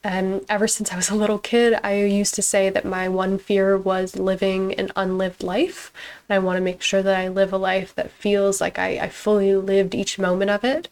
And 0.03 0.45
ever 0.49 0.67
since 0.67 0.93
I 0.93 0.97
was 0.97 1.11
a 1.11 1.15
little 1.15 1.39
kid, 1.39 1.79
I 1.85 1.95
used 2.03 2.35
to 2.35 2.43
say 2.43 2.69
that 2.71 2.85
my 2.85 3.09
one 3.09 3.39
fear 3.39 3.79
was 3.79 4.17
living 4.17 4.75
an 4.75 4.91
unlived 4.97 5.45
life. 5.45 5.93
And 6.29 6.35
I 6.35 6.41
want 6.41 6.57
to 6.57 6.61
make 6.61 6.83
sure 6.83 7.03
that 7.03 7.17
I 7.17 7.29
live 7.29 7.53
a 7.53 7.59
life 7.59 7.95
that 7.95 8.11
feels 8.11 8.61
like 8.61 8.81
I, 8.81 8.99
I 8.99 9.09
fully 9.09 9.55
lived 9.55 9.95
each 9.95 10.19
moment 10.19 10.51
of 10.51 10.65
it. 10.65 10.89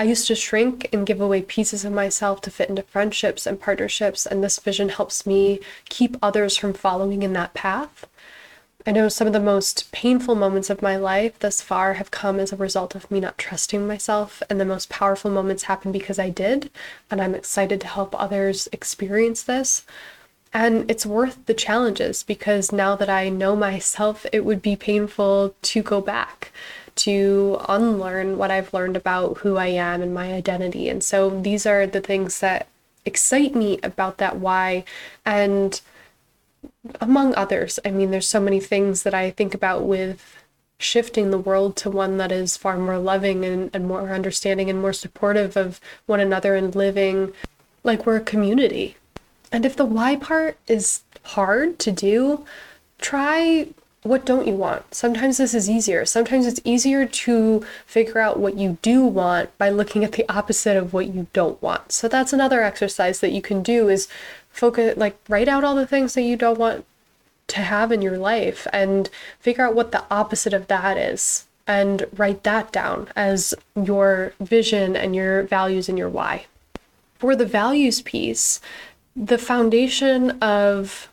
I 0.00 0.04
used 0.04 0.28
to 0.28 0.36
shrink 0.36 0.88
and 0.92 1.04
give 1.04 1.20
away 1.20 1.42
pieces 1.42 1.84
of 1.84 1.92
myself 1.92 2.40
to 2.42 2.52
fit 2.52 2.68
into 2.68 2.82
friendships 2.82 3.46
and 3.46 3.60
partnerships, 3.60 4.26
and 4.26 4.44
this 4.44 4.60
vision 4.60 4.90
helps 4.90 5.26
me 5.26 5.58
keep 5.88 6.16
others 6.22 6.56
from 6.56 6.72
following 6.72 7.24
in 7.24 7.32
that 7.32 7.52
path. 7.52 8.06
I 8.86 8.92
know 8.92 9.08
some 9.08 9.26
of 9.26 9.32
the 9.32 9.40
most 9.40 9.90
painful 9.90 10.36
moments 10.36 10.70
of 10.70 10.82
my 10.82 10.96
life 10.96 11.36
thus 11.40 11.60
far 11.60 11.94
have 11.94 12.12
come 12.12 12.38
as 12.38 12.52
a 12.52 12.56
result 12.56 12.94
of 12.94 13.10
me 13.10 13.18
not 13.18 13.38
trusting 13.38 13.88
myself, 13.88 14.40
and 14.48 14.60
the 14.60 14.64
most 14.64 14.88
powerful 14.88 15.32
moments 15.32 15.64
happen 15.64 15.90
because 15.90 16.20
I 16.20 16.30
did, 16.30 16.70
and 17.10 17.20
I'm 17.20 17.34
excited 17.34 17.80
to 17.80 17.88
help 17.88 18.14
others 18.18 18.68
experience 18.70 19.42
this. 19.42 19.84
And 20.54 20.88
it's 20.88 21.04
worth 21.04 21.44
the 21.46 21.54
challenges 21.54 22.22
because 22.22 22.70
now 22.70 22.94
that 22.94 23.10
I 23.10 23.28
know 23.28 23.56
myself, 23.56 24.24
it 24.32 24.44
would 24.44 24.62
be 24.62 24.76
painful 24.76 25.56
to 25.60 25.82
go 25.82 26.00
back 26.00 26.52
to 26.98 27.60
unlearn 27.68 28.38
what 28.38 28.50
I've 28.50 28.74
learned 28.74 28.96
about 28.96 29.38
who 29.38 29.56
I 29.56 29.66
am 29.66 30.02
and 30.02 30.12
my 30.12 30.32
identity. 30.32 30.88
And 30.88 31.02
so 31.02 31.40
these 31.40 31.66
are 31.66 31.86
the 31.86 32.00
things 32.00 32.40
that 32.40 32.68
excite 33.04 33.54
me 33.54 33.78
about 33.82 34.18
that 34.18 34.36
why. 34.36 34.84
And 35.24 35.80
among 37.00 37.34
others, 37.34 37.78
I 37.84 37.90
mean, 37.90 38.10
there's 38.10 38.28
so 38.28 38.40
many 38.40 38.60
things 38.60 39.04
that 39.04 39.14
I 39.14 39.30
think 39.30 39.54
about 39.54 39.84
with 39.84 40.36
shifting 40.78 41.30
the 41.30 41.38
world 41.38 41.76
to 41.76 41.90
one 41.90 42.18
that 42.18 42.30
is 42.30 42.56
far 42.56 42.78
more 42.78 42.98
loving 42.98 43.44
and, 43.44 43.70
and 43.72 43.86
more 43.86 44.10
understanding 44.10 44.70
and 44.70 44.80
more 44.80 44.92
supportive 44.92 45.56
of 45.56 45.80
one 46.06 46.20
another 46.20 46.54
and 46.54 46.74
living 46.74 47.32
like 47.82 48.06
we're 48.06 48.16
a 48.16 48.20
community. 48.20 48.96
And 49.50 49.64
if 49.64 49.76
the 49.76 49.84
why 49.84 50.16
part 50.16 50.58
is 50.66 51.02
hard 51.24 51.78
to 51.80 51.90
do, 51.90 52.44
try 52.98 53.68
what 54.02 54.24
don't 54.24 54.46
you 54.46 54.54
want? 54.54 54.94
Sometimes 54.94 55.38
this 55.38 55.54
is 55.54 55.68
easier. 55.68 56.04
Sometimes 56.04 56.46
it's 56.46 56.60
easier 56.64 57.04
to 57.04 57.64
figure 57.84 58.20
out 58.20 58.38
what 58.38 58.56
you 58.56 58.78
do 58.80 59.04
want 59.04 59.56
by 59.58 59.70
looking 59.70 60.04
at 60.04 60.12
the 60.12 60.28
opposite 60.32 60.76
of 60.76 60.92
what 60.92 61.12
you 61.12 61.26
don't 61.32 61.60
want. 61.60 61.92
So 61.92 62.08
that's 62.08 62.32
another 62.32 62.62
exercise 62.62 63.20
that 63.20 63.32
you 63.32 63.42
can 63.42 63.62
do 63.62 63.88
is 63.88 64.08
focus 64.50 64.96
like 64.96 65.18
write 65.28 65.48
out 65.48 65.64
all 65.64 65.74
the 65.74 65.86
things 65.86 66.14
that 66.14 66.22
you 66.22 66.36
don't 66.36 66.58
want 66.58 66.84
to 67.48 67.60
have 67.60 67.90
in 67.90 68.02
your 68.02 68.18
life 68.18 68.66
and 68.72 69.10
figure 69.40 69.66
out 69.66 69.74
what 69.74 69.90
the 69.90 70.04
opposite 70.10 70.52
of 70.52 70.68
that 70.68 70.96
is 70.96 71.46
and 71.66 72.06
write 72.16 72.44
that 72.44 72.72
down 72.72 73.08
as 73.16 73.52
your 73.74 74.32
vision 74.40 74.96
and 74.96 75.14
your 75.14 75.42
values 75.42 75.88
and 75.88 75.98
your 75.98 76.08
why. 76.08 76.46
For 77.18 77.34
the 77.34 77.46
values 77.46 78.00
piece, 78.00 78.60
the 79.16 79.38
foundation 79.38 80.30
of 80.42 81.08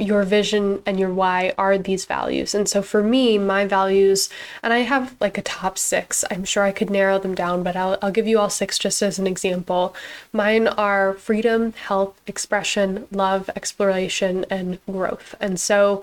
your 0.00 0.22
vision 0.22 0.82
and 0.86 0.98
your 0.98 1.12
why 1.12 1.52
are 1.58 1.76
these 1.76 2.04
values. 2.04 2.54
And 2.54 2.68
so 2.68 2.82
for 2.82 3.02
me, 3.02 3.38
my 3.38 3.66
values, 3.66 4.28
and 4.62 4.72
I 4.72 4.78
have 4.78 5.14
like 5.20 5.36
a 5.38 5.42
top 5.42 5.78
six, 5.78 6.24
I'm 6.30 6.44
sure 6.44 6.62
I 6.62 6.72
could 6.72 6.90
narrow 6.90 7.18
them 7.18 7.34
down, 7.34 7.62
but 7.62 7.76
I'll, 7.76 7.98
I'll 8.00 8.10
give 8.10 8.26
you 8.26 8.38
all 8.38 8.50
six 8.50 8.78
just 8.78 9.02
as 9.02 9.18
an 9.18 9.26
example. 9.26 9.94
Mine 10.32 10.68
are 10.68 11.14
freedom, 11.14 11.72
health, 11.72 12.20
expression, 12.26 13.06
love, 13.10 13.50
exploration, 13.56 14.44
and 14.50 14.78
growth. 14.86 15.34
And 15.40 15.60
so 15.60 16.02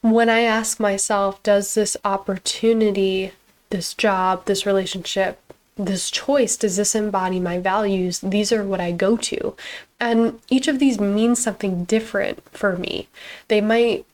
when 0.00 0.28
I 0.28 0.40
ask 0.40 0.78
myself, 0.78 1.42
does 1.42 1.74
this 1.74 1.96
opportunity, 2.04 3.32
this 3.70 3.94
job, 3.94 4.44
this 4.44 4.64
relationship, 4.64 5.47
this 5.78 6.10
choice 6.10 6.56
does 6.56 6.76
this 6.76 6.94
embody 6.94 7.40
my 7.40 7.58
values? 7.58 8.20
These 8.20 8.52
are 8.52 8.64
what 8.64 8.80
i 8.80 8.92
go 8.92 9.16
to. 9.16 9.54
And 10.00 10.40
each 10.48 10.68
of 10.68 10.78
these 10.78 11.00
means 11.00 11.40
something 11.40 11.84
different 11.84 12.42
for 12.50 12.76
me. 12.76 13.08
They 13.48 13.60
might 13.60 14.04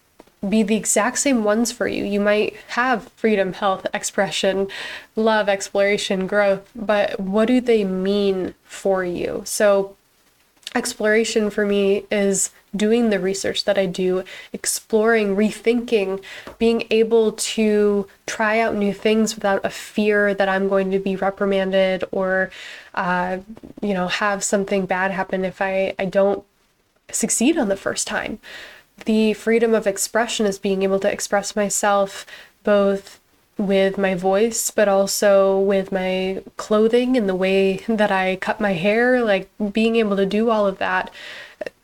be 0.47 0.63
the 0.63 0.77
exact 0.77 1.19
same 1.19 1.43
ones 1.43 1.73
for 1.73 1.89
you. 1.89 2.05
You 2.05 2.21
might 2.21 2.55
have 2.69 3.11
freedom 3.13 3.55
health 3.55 3.87
expression 3.95 4.69
love 5.17 5.49
exploration 5.49 6.27
growth 6.27 6.71
but 6.75 7.19
what 7.19 7.47
do 7.47 7.61
they 7.61 7.85
mean 7.85 8.55
for 8.65 9.05
you? 9.05 9.43
So 9.47 9.97
exploration 10.75 11.51
for 11.51 11.65
me 11.65 12.05
is 12.11 12.51
doing 12.75 13.11
the 13.11 13.21
research 13.21 13.65
that 13.65 13.79
I 13.79 13.87
do, 13.87 14.25
exploring, 14.53 15.37
rethinking, 15.37 16.23
being 16.59 16.87
able 16.91 17.33
to 17.33 18.09
try 18.27 18.59
out 18.59 18.75
new 18.75 18.93
things 18.93 19.35
without 19.35 19.65
a 19.65 19.71
fear 19.71 20.35
that 20.35 20.49
I'm 20.49 20.69
going 20.69 20.91
to 20.91 20.99
be 20.99 21.15
reprimanded 21.17 22.05
or, 22.11 22.51
uh, 22.95 23.39
you 23.81 23.95
know, 23.95 24.09
have 24.09 24.43
something 24.43 24.87
bad 24.87 25.13
happen 25.13 25.45
if 25.45 25.63
I, 25.63 25.95
I 25.99 26.07
don't 26.07 26.45
succeed 27.11 27.57
on 27.57 27.69
the 27.69 27.77
first 27.77 28.07
time. 28.07 28.41
The 29.05 29.35
freedom 29.35 29.75
of 29.75 29.87
expression 29.87 30.47
is 30.47 30.59
being 30.59 30.83
able 30.83 31.01
to 31.01 31.11
express 31.11 31.55
myself 31.55 32.27
both 32.65 33.21
with 33.57 33.99
my 33.99 34.15
voice, 34.15 34.71
but 34.71 34.89
also 34.89 35.59
with 35.59 35.93
my 35.93 36.43
clothing 36.57 37.17
and 37.17 37.29
the 37.29 37.35
way 37.35 37.77
that 37.89 38.11
I 38.11 38.37
cut 38.37 38.61
my 38.61 38.73
hair, 38.73 39.23
like 39.25 39.49
being 39.73 39.97
able 39.97 40.17
to 40.17 40.27
do 40.27 40.51
all 40.51 40.67
of 40.67 40.79
that. 40.79 41.11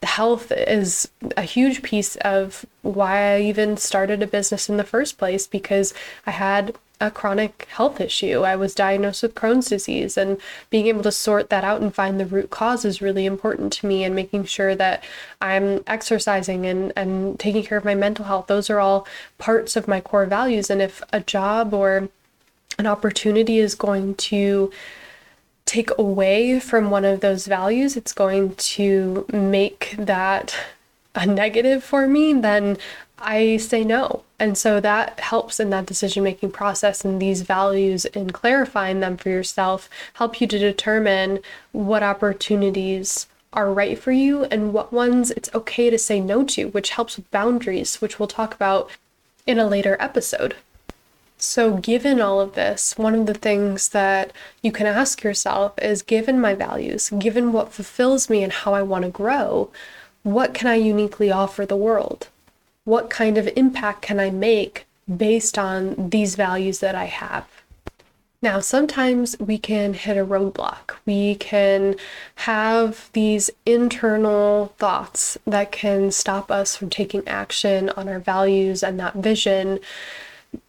Health 0.02 0.50
is 0.50 1.08
a 1.36 1.42
huge 1.42 1.82
piece 1.82 2.16
of 2.16 2.66
why 2.82 3.34
I 3.34 3.40
even 3.42 3.76
started 3.76 4.22
a 4.22 4.26
business 4.26 4.68
in 4.68 4.76
the 4.78 4.84
first 4.84 5.18
place 5.18 5.46
because 5.46 5.94
I 6.26 6.32
had 6.32 6.74
a 7.00 7.10
chronic 7.10 7.66
health 7.70 8.00
issue. 8.00 8.42
I 8.42 8.56
was 8.56 8.74
diagnosed 8.74 9.22
with 9.22 9.34
Crohn's 9.34 9.68
disease, 9.68 10.16
and 10.16 10.38
being 10.68 10.86
able 10.86 11.02
to 11.02 11.12
sort 11.12 11.50
that 11.50 11.64
out 11.64 11.80
and 11.80 11.94
find 11.94 12.20
the 12.20 12.26
root 12.26 12.50
cause 12.50 12.84
is 12.84 13.00
really 13.00 13.26
important 13.26 13.72
to 13.74 13.86
me, 13.86 14.04
and 14.04 14.14
making 14.14 14.44
sure 14.44 14.74
that 14.74 15.02
I'm 15.40 15.82
exercising 15.86 16.66
and, 16.66 16.92
and 16.96 17.40
taking 17.40 17.62
care 17.62 17.78
of 17.78 17.84
my 17.84 17.94
mental 17.94 18.26
health. 18.26 18.46
Those 18.48 18.68
are 18.70 18.80
all 18.80 19.06
parts 19.38 19.76
of 19.76 19.88
my 19.88 20.00
core 20.00 20.26
values. 20.26 20.68
And 20.70 20.82
if 20.82 21.02
a 21.12 21.20
job 21.20 21.72
or 21.72 22.08
an 22.78 22.86
opportunity 22.86 23.58
is 23.58 23.74
going 23.74 24.14
to 24.16 24.70
take 25.66 25.90
away 25.98 26.58
from 26.58 26.90
one 26.90 27.04
of 27.04 27.20
those 27.20 27.46
values, 27.46 27.96
it's 27.96 28.12
going 28.12 28.54
to 28.56 29.24
make 29.32 29.94
that 29.98 30.54
a 31.20 31.26
negative 31.26 31.84
for 31.84 32.08
me, 32.08 32.32
then 32.32 32.78
I 33.18 33.58
say 33.58 33.84
no. 33.84 34.24
And 34.38 34.56
so 34.56 34.80
that 34.80 35.20
helps 35.20 35.60
in 35.60 35.68
that 35.70 35.86
decision 35.86 36.24
making 36.24 36.52
process 36.52 37.04
and 37.04 37.20
these 37.20 37.42
values 37.42 38.06
in 38.06 38.30
clarifying 38.30 39.00
them 39.00 39.18
for 39.18 39.28
yourself 39.28 39.90
help 40.14 40.40
you 40.40 40.46
to 40.46 40.58
determine 40.58 41.40
what 41.72 42.02
opportunities 42.02 43.26
are 43.52 43.72
right 43.72 43.98
for 43.98 44.12
you 44.12 44.44
and 44.44 44.72
what 44.72 44.92
ones 44.92 45.30
it's 45.32 45.54
okay 45.54 45.90
to 45.90 45.98
say 45.98 46.20
no 46.20 46.42
to, 46.44 46.68
which 46.68 46.90
helps 46.90 47.16
with 47.16 47.30
boundaries, 47.30 48.00
which 48.00 48.18
we'll 48.18 48.28
talk 48.28 48.54
about 48.54 48.90
in 49.46 49.58
a 49.58 49.66
later 49.66 49.96
episode. 50.00 50.54
So, 51.36 51.78
given 51.78 52.20
all 52.20 52.38
of 52.40 52.54
this, 52.54 52.98
one 52.98 53.14
of 53.14 53.24
the 53.24 53.34
things 53.34 53.88
that 53.90 54.30
you 54.62 54.70
can 54.70 54.86
ask 54.86 55.22
yourself 55.22 55.72
is 55.80 56.02
given 56.02 56.38
my 56.38 56.54
values, 56.54 57.10
given 57.18 57.50
what 57.50 57.72
fulfills 57.72 58.28
me 58.28 58.42
and 58.44 58.52
how 58.52 58.74
I 58.74 58.82
want 58.82 59.04
to 59.04 59.10
grow, 59.10 59.70
what 60.22 60.54
can 60.54 60.68
I 60.68 60.74
uniquely 60.74 61.30
offer 61.30 61.64
the 61.64 61.76
world? 61.76 62.28
what 62.84 63.10
kind 63.10 63.38
of 63.38 63.48
impact 63.56 64.02
can 64.02 64.18
I 64.18 64.30
make 64.30 64.86
based 65.14 65.58
on 65.58 66.10
these 66.10 66.34
values 66.34 66.80
that 66.80 66.94
I 66.94 67.04
have? 67.04 67.46
Now, 68.42 68.58
sometimes 68.60 69.38
we 69.38 69.58
can 69.58 69.92
hit 69.92 70.16
a 70.16 70.24
roadblock. 70.24 70.96
We 71.04 71.34
can 71.34 71.96
have 72.36 73.10
these 73.12 73.50
internal 73.66 74.74
thoughts 74.78 75.36
that 75.46 75.70
can 75.70 76.10
stop 76.10 76.50
us 76.50 76.74
from 76.74 76.88
taking 76.88 77.26
action 77.28 77.90
on 77.90 78.08
our 78.08 78.18
values 78.18 78.82
and 78.82 78.98
that 78.98 79.14
vision. 79.14 79.78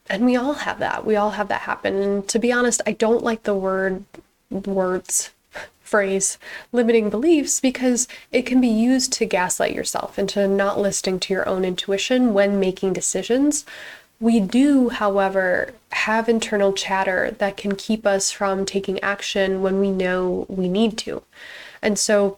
And 0.10 0.26
we 0.26 0.36
all 0.36 0.54
have 0.54 0.80
that. 0.80 1.06
We 1.06 1.16
all 1.16 1.32
have 1.32 1.48
that 1.48 1.62
happen. 1.62 1.96
And 1.96 2.28
to 2.28 2.40
be 2.40 2.52
honest, 2.52 2.82
I 2.86 2.92
don't 2.92 3.24
like 3.24 3.44
the 3.44 3.56
word 3.56 4.04
words 4.52 5.32
phrase 5.92 6.38
limiting 6.72 7.10
beliefs 7.10 7.60
because 7.60 8.08
it 8.32 8.46
can 8.46 8.62
be 8.62 8.70
used 8.70 9.12
to 9.12 9.26
gaslight 9.26 9.76
yourself 9.76 10.18
into 10.18 10.48
not 10.48 10.80
listening 10.80 11.20
to 11.20 11.34
your 11.34 11.48
own 11.48 11.66
intuition 11.66 12.34
when 12.34 12.60
making 12.60 12.94
decisions. 12.94 13.66
We 14.22 14.40
do, 14.40 14.90
however, 14.90 15.74
have 15.92 16.30
internal 16.30 16.72
chatter 16.72 17.32
that 17.40 17.58
can 17.58 17.76
keep 17.76 18.06
us 18.06 18.32
from 18.32 18.66
taking 18.66 19.00
action 19.02 19.62
when 19.62 19.80
we 19.82 19.92
know 19.92 20.46
we 20.48 20.70
need 20.70 20.98
to. 21.00 21.24
And 21.82 22.00
so 22.00 22.38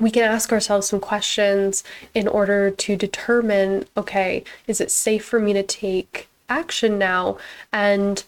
we 0.00 0.10
can 0.10 0.24
ask 0.24 0.50
ourselves 0.50 0.88
some 0.88 0.98
questions 1.00 1.84
in 2.12 2.26
order 2.26 2.70
to 2.70 2.96
determine 2.96 3.86
okay, 3.96 4.42
is 4.66 4.80
it 4.80 4.90
safe 4.90 5.24
for 5.24 5.38
me 5.38 5.52
to 5.52 5.62
take 5.62 6.28
action 6.48 6.98
now? 6.98 7.38
And 7.72 8.24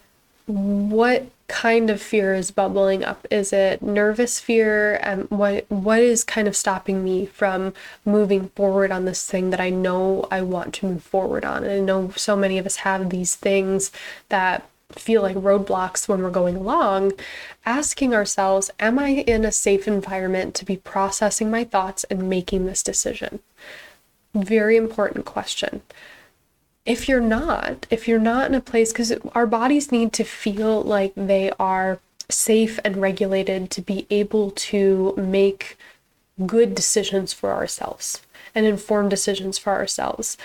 what 0.46 1.26
kind 1.48 1.90
of 1.90 2.02
fear 2.02 2.34
is 2.34 2.50
bubbling 2.50 3.04
up? 3.04 3.26
Is 3.30 3.52
it 3.52 3.82
nervous 3.82 4.40
fear? 4.40 4.96
And 4.96 5.22
um, 5.22 5.38
what 5.38 5.66
what 5.70 6.00
is 6.00 6.24
kind 6.24 6.48
of 6.48 6.56
stopping 6.56 7.04
me 7.04 7.26
from 7.26 7.74
moving 8.04 8.48
forward 8.50 8.90
on 8.90 9.04
this 9.04 9.28
thing 9.28 9.50
that 9.50 9.60
I 9.60 9.70
know 9.70 10.26
I 10.30 10.42
want 10.42 10.74
to 10.74 10.86
move 10.86 11.02
forward 11.02 11.44
on? 11.44 11.64
And 11.64 11.72
I 11.72 11.80
know 11.80 12.10
so 12.16 12.36
many 12.36 12.58
of 12.58 12.66
us 12.66 12.76
have 12.76 13.10
these 13.10 13.34
things 13.34 13.92
that 14.28 14.68
feel 14.92 15.22
like 15.22 15.36
roadblocks 15.36 16.08
when 16.08 16.22
we're 16.22 16.30
going 16.30 16.56
along, 16.56 17.12
asking 17.64 18.14
ourselves, 18.14 18.70
am 18.78 18.98
I 18.98 19.08
in 19.08 19.44
a 19.44 19.52
safe 19.52 19.88
environment 19.88 20.54
to 20.56 20.64
be 20.64 20.76
processing 20.76 21.50
my 21.50 21.64
thoughts 21.64 22.04
and 22.04 22.30
making 22.30 22.66
this 22.66 22.82
decision? 22.82 23.40
Very 24.34 24.76
important 24.76 25.24
question 25.24 25.82
if 26.86 27.08
you're 27.08 27.20
not, 27.20 27.86
if 27.90 28.06
you're 28.06 28.18
not 28.18 28.48
in 28.48 28.54
a 28.54 28.60
place, 28.60 28.92
because 28.92 29.12
our 29.34 29.46
bodies 29.46 29.92
need 29.92 30.12
to 30.14 30.24
feel 30.24 30.80
like 30.82 31.12
they 31.16 31.50
are 31.58 31.98
safe 32.28 32.78
and 32.84 32.96
regulated 32.96 33.70
to 33.72 33.82
be 33.82 34.06
able 34.08 34.52
to 34.52 35.14
make 35.16 35.76
good 36.46 36.74
decisions 36.74 37.32
for 37.32 37.52
ourselves 37.52 38.22
and 38.54 38.66
informed 38.66 39.10
decisions 39.10 39.58
for 39.58 39.72
ourselves. 39.72 40.36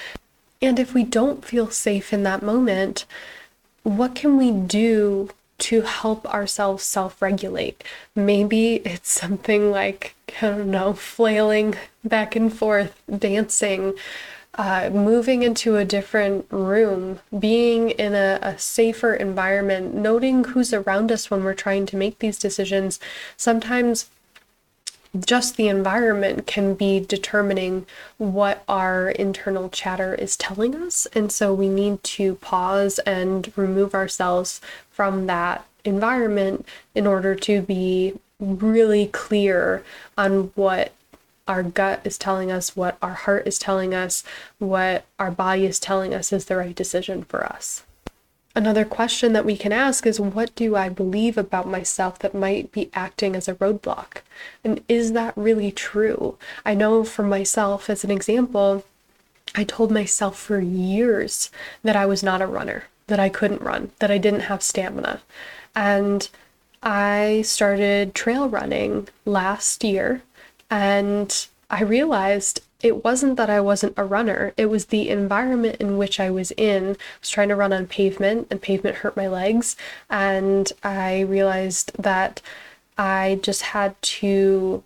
And 0.62 0.80
if 0.80 0.94
we 0.94 1.04
don't 1.04 1.46
feel 1.46 1.70
safe 1.70 2.14
in 2.14 2.24
that 2.24 2.44
moment, 2.44 3.06
what 3.84 4.16
can 4.16 4.38
we 4.38 4.52
do 4.52 5.30
to 5.60 5.82
help 5.82 6.26
ourselves 6.32 6.84
self 6.84 7.22
regulate? 7.22 7.84
Maybe 8.16 8.76
it's 8.78 9.12
something 9.12 9.72
like, 9.72 10.16
I 10.42 10.48
don't 10.48 10.72
know, 10.72 10.94
flailing 10.94 11.76
back 12.04 12.36
and 12.36 12.54
forth, 12.54 13.00
dancing, 13.10 13.94
uh, 14.56 14.90
moving 14.92 15.44
into 15.44 15.78
a 15.78 15.86
different 15.86 16.46
room, 16.50 17.20
being 17.38 17.92
in 17.92 18.14
a, 18.14 18.40
a 18.42 18.58
safer 18.58 19.14
environment, 19.14 19.94
noting 19.94 20.44
who's 20.44 20.74
around 20.74 21.12
us 21.12 21.32
when 21.32 21.44
we're 21.44 21.54
trying 21.54 21.86
to 21.86 21.96
make 21.96 22.20
these 22.20 22.38
decisions. 22.38 23.00
Sometimes 23.38 24.10
just 25.26 25.58
the 25.58 25.68
environment 25.68 26.48
can 26.48 26.74
be 26.74 27.00
determining 27.00 27.86
what 28.18 28.64
our 28.68 29.10
internal 29.10 29.70
chatter 29.70 30.16
is 30.16 30.38
telling 30.38 30.76
us. 30.76 31.06
And 31.14 31.32
so 31.32 31.54
we 31.54 31.68
need 31.68 32.02
to 32.04 32.36
pause 32.36 33.00
and 33.00 33.52
remove 33.56 33.94
ourselves 33.94 34.62
from 34.90 35.28
that 35.28 35.66
environment 35.84 36.66
in 36.96 37.08
order 37.08 37.36
to 37.36 37.62
be 37.62 38.14
really 38.40 39.08
clear 39.08 39.84
on 40.18 40.52
what 40.56 40.94
our 41.52 41.64
gut 41.64 42.00
is 42.06 42.18
telling 42.18 42.50
us, 42.50 42.78
what 42.78 42.98
our 43.02 43.14
heart 43.14 43.46
is 43.46 43.60
telling 43.60 43.94
us, 43.94 44.24
what 44.58 45.04
our 45.20 45.30
body 45.30 45.66
is 45.66 45.82
telling 45.82 46.14
us 46.14 46.32
is 46.32 46.46
the 46.46 46.56
right 46.56 46.74
decision 46.74 47.24
for 47.24 47.44
us. 47.46 47.84
Another 48.56 48.86
question 48.86 49.34
that 49.34 49.46
we 49.46 49.58
can 49.58 49.74
ask 49.74 50.08
is 50.08 50.18
what 50.18 50.56
do 50.56 50.78
I 50.78 50.88
believe 50.88 51.38
about 51.38 51.68
myself 51.68 52.20
that 52.20 52.34
might 52.34 52.72
be 52.72 52.90
acting 52.94 53.36
as 53.36 53.50
a 53.50 53.56
roadblock? 53.56 54.22
And 54.64 54.82
is 54.88 55.12
that 55.12 55.34
really 55.36 55.74
true? 55.74 56.38
I 56.66 56.74
know 56.74 57.04
for 57.04 57.24
myself, 57.24 57.90
as 57.90 58.06
an 58.06 58.12
example, 58.12 58.86
I 59.54 59.66
told 59.66 59.92
myself 59.92 60.40
for 60.40 60.62
years 60.62 61.52
that 61.84 61.98
I 61.98 62.06
was 62.06 62.24
not 62.24 62.42
a 62.42 62.48
runner, 62.48 62.86
that 63.08 63.20
I 63.20 63.28
couldn't 63.28 63.62
run, 63.62 63.92
that 64.00 64.10
I 64.10 64.18
didn't 64.18 64.48
have 64.52 64.64
stamina. 64.64 65.20
And 65.76 66.30
I 66.82 67.42
started 67.44 68.16
trail 68.16 68.48
running 68.48 69.10
last 69.26 69.84
year 69.84 70.22
and 70.72 71.48
I 71.70 71.84
realized 71.84 72.62
it 72.82 73.04
wasn't 73.04 73.36
that 73.38 73.50
I 73.50 73.60
wasn't 73.62 73.94
a 73.98 74.04
runner, 74.04 74.54
it 74.58 74.66
was 74.66 74.86
the 74.86 75.10
environment 75.10 75.78
in 75.80 75.98
which 75.98 76.20
I 76.20 76.32
was 76.32 76.52
in. 76.52 76.92
I 76.92 76.98
was 77.20 77.30
trying 77.30 77.50
to 77.50 77.56
run 77.56 77.74
on 77.74 77.86
pavement, 77.86 78.48
and 78.50 78.62
pavement 78.62 78.98
hurt 78.98 79.16
my 79.16 79.28
legs. 79.28 79.76
And 80.10 80.72
I 80.84 81.20
realized 81.22 81.92
that 82.00 82.42
I 82.98 83.40
just 83.44 83.62
had 83.62 84.02
to 84.02 84.84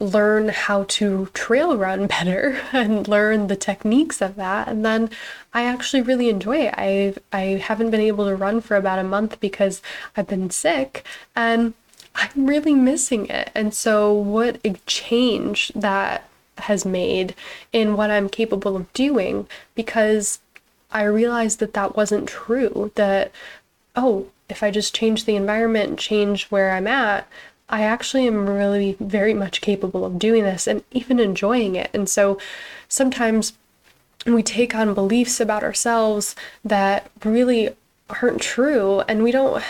learn 0.00 0.48
how 0.48 0.84
to 0.84 1.28
trail 1.34 1.76
run 1.76 2.06
better 2.18 2.60
and 2.72 3.06
learn 3.06 3.46
the 3.46 3.56
techniques 3.56 4.22
of 4.22 4.34
that 4.36 4.66
and 4.66 4.82
then 4.84 5.10
I 5.52 5.64
actually 5.64 6.02
really 6.02 6.30
enjoy 6.30 6.58
it. 6.68 6.74
I 6.76 7.14
I 7.32 7.42
haven't 7.62 7.90
been 7.90 8.00
able 8.00 8.24
to 8.26 8.34
run 8.34 8.60
for 8.60 8.76
about 8.76 8.98
a 8.98 9.04
month 9.04 9.40
because 9.40 9.82
I've 10.16 10.28
been 10.28 10.48
sick 10.50 11.04
and 11.36 11.74
I'm 12.20 12.46
really 12.46 12.74
missing 12.74 13.26
it. 13.28 13.50
And 13.54 13.72
so 13.72 14.12
what 14.12 14.60
a 14.62 14.74
change 14.86 15.72
that 15.74 16.28
has 16.58 16.84
made 16.84 17.34
in 17.72 17.96
what 17.96 18.10
I'm 18.10 18.28
capable 18.28 18.76
of 18.76 18.92
doing 18.92 19.46
because 19.74 20.38
I 20.90 21.04
realized 21.04 21.60
that 21.60 21.72
that 21.72 21.96
wasn't 21.96 22.28
true. 22.28 22.92
That, 22.96 23.32
oh, 23.96 24.26
if 24.50 24.62
I 24.62 24.70
just 24.70 24.94
change 24.94 25.24
the 25.24 25.36
environment 25.36 25.98
change 25.98 26.44
where 26.46 26.72
I'm 26.72 26.86
at, 26.86 27.26
I 27.70 27.82
actually 27.82 28.26
am 28.26 28.50
really 28.50 28.96
very 29.00 29.32
much 29.32 29.62
capable 29.62 30.04
of 30.04 30.18
doing 30.18 30.42
this 30.42 30.66
and 30.66 30.82
even 30.90 31.18
enjoying 31.18 31.74
it. 31.74 31.90
And 31.94 32.08
so 32.08 32.38
sometimes 32.88 33.54
we 34.26 34.42
take 34.42 34.74
on 34.74 34.92
beliefs 34.92 35.40
about 35.40 35.62
ourselves 35.62 36.36
that 36.64 37.10
really 37.24 37.70
aren't 38.22 38.40
true 38.40 39.00
and 39.08 39.22
we 39.22 39.30
don't 39.30 39.62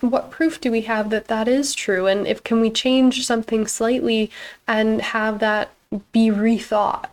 what 0.00 0.30
proof 0.30 0.60
do 0.60 0.70
we 0.70 0.82
have 0.82 1.10
that 1.10 1.28
that 1.28 1.48
is 1.48 1.74
true 1.74 2.06
and 2.06 2.26
if 2.26 2.42
can 2.42 2.60
we 2.60 2.70
change 2.70 3.26
something 3.26 3.66
slightly 3.66 4.30
and 4.66 5.00
have 5.00 5.38
that 5.38 5.70
be 6.12 6.28
rethought. 6.28 7.06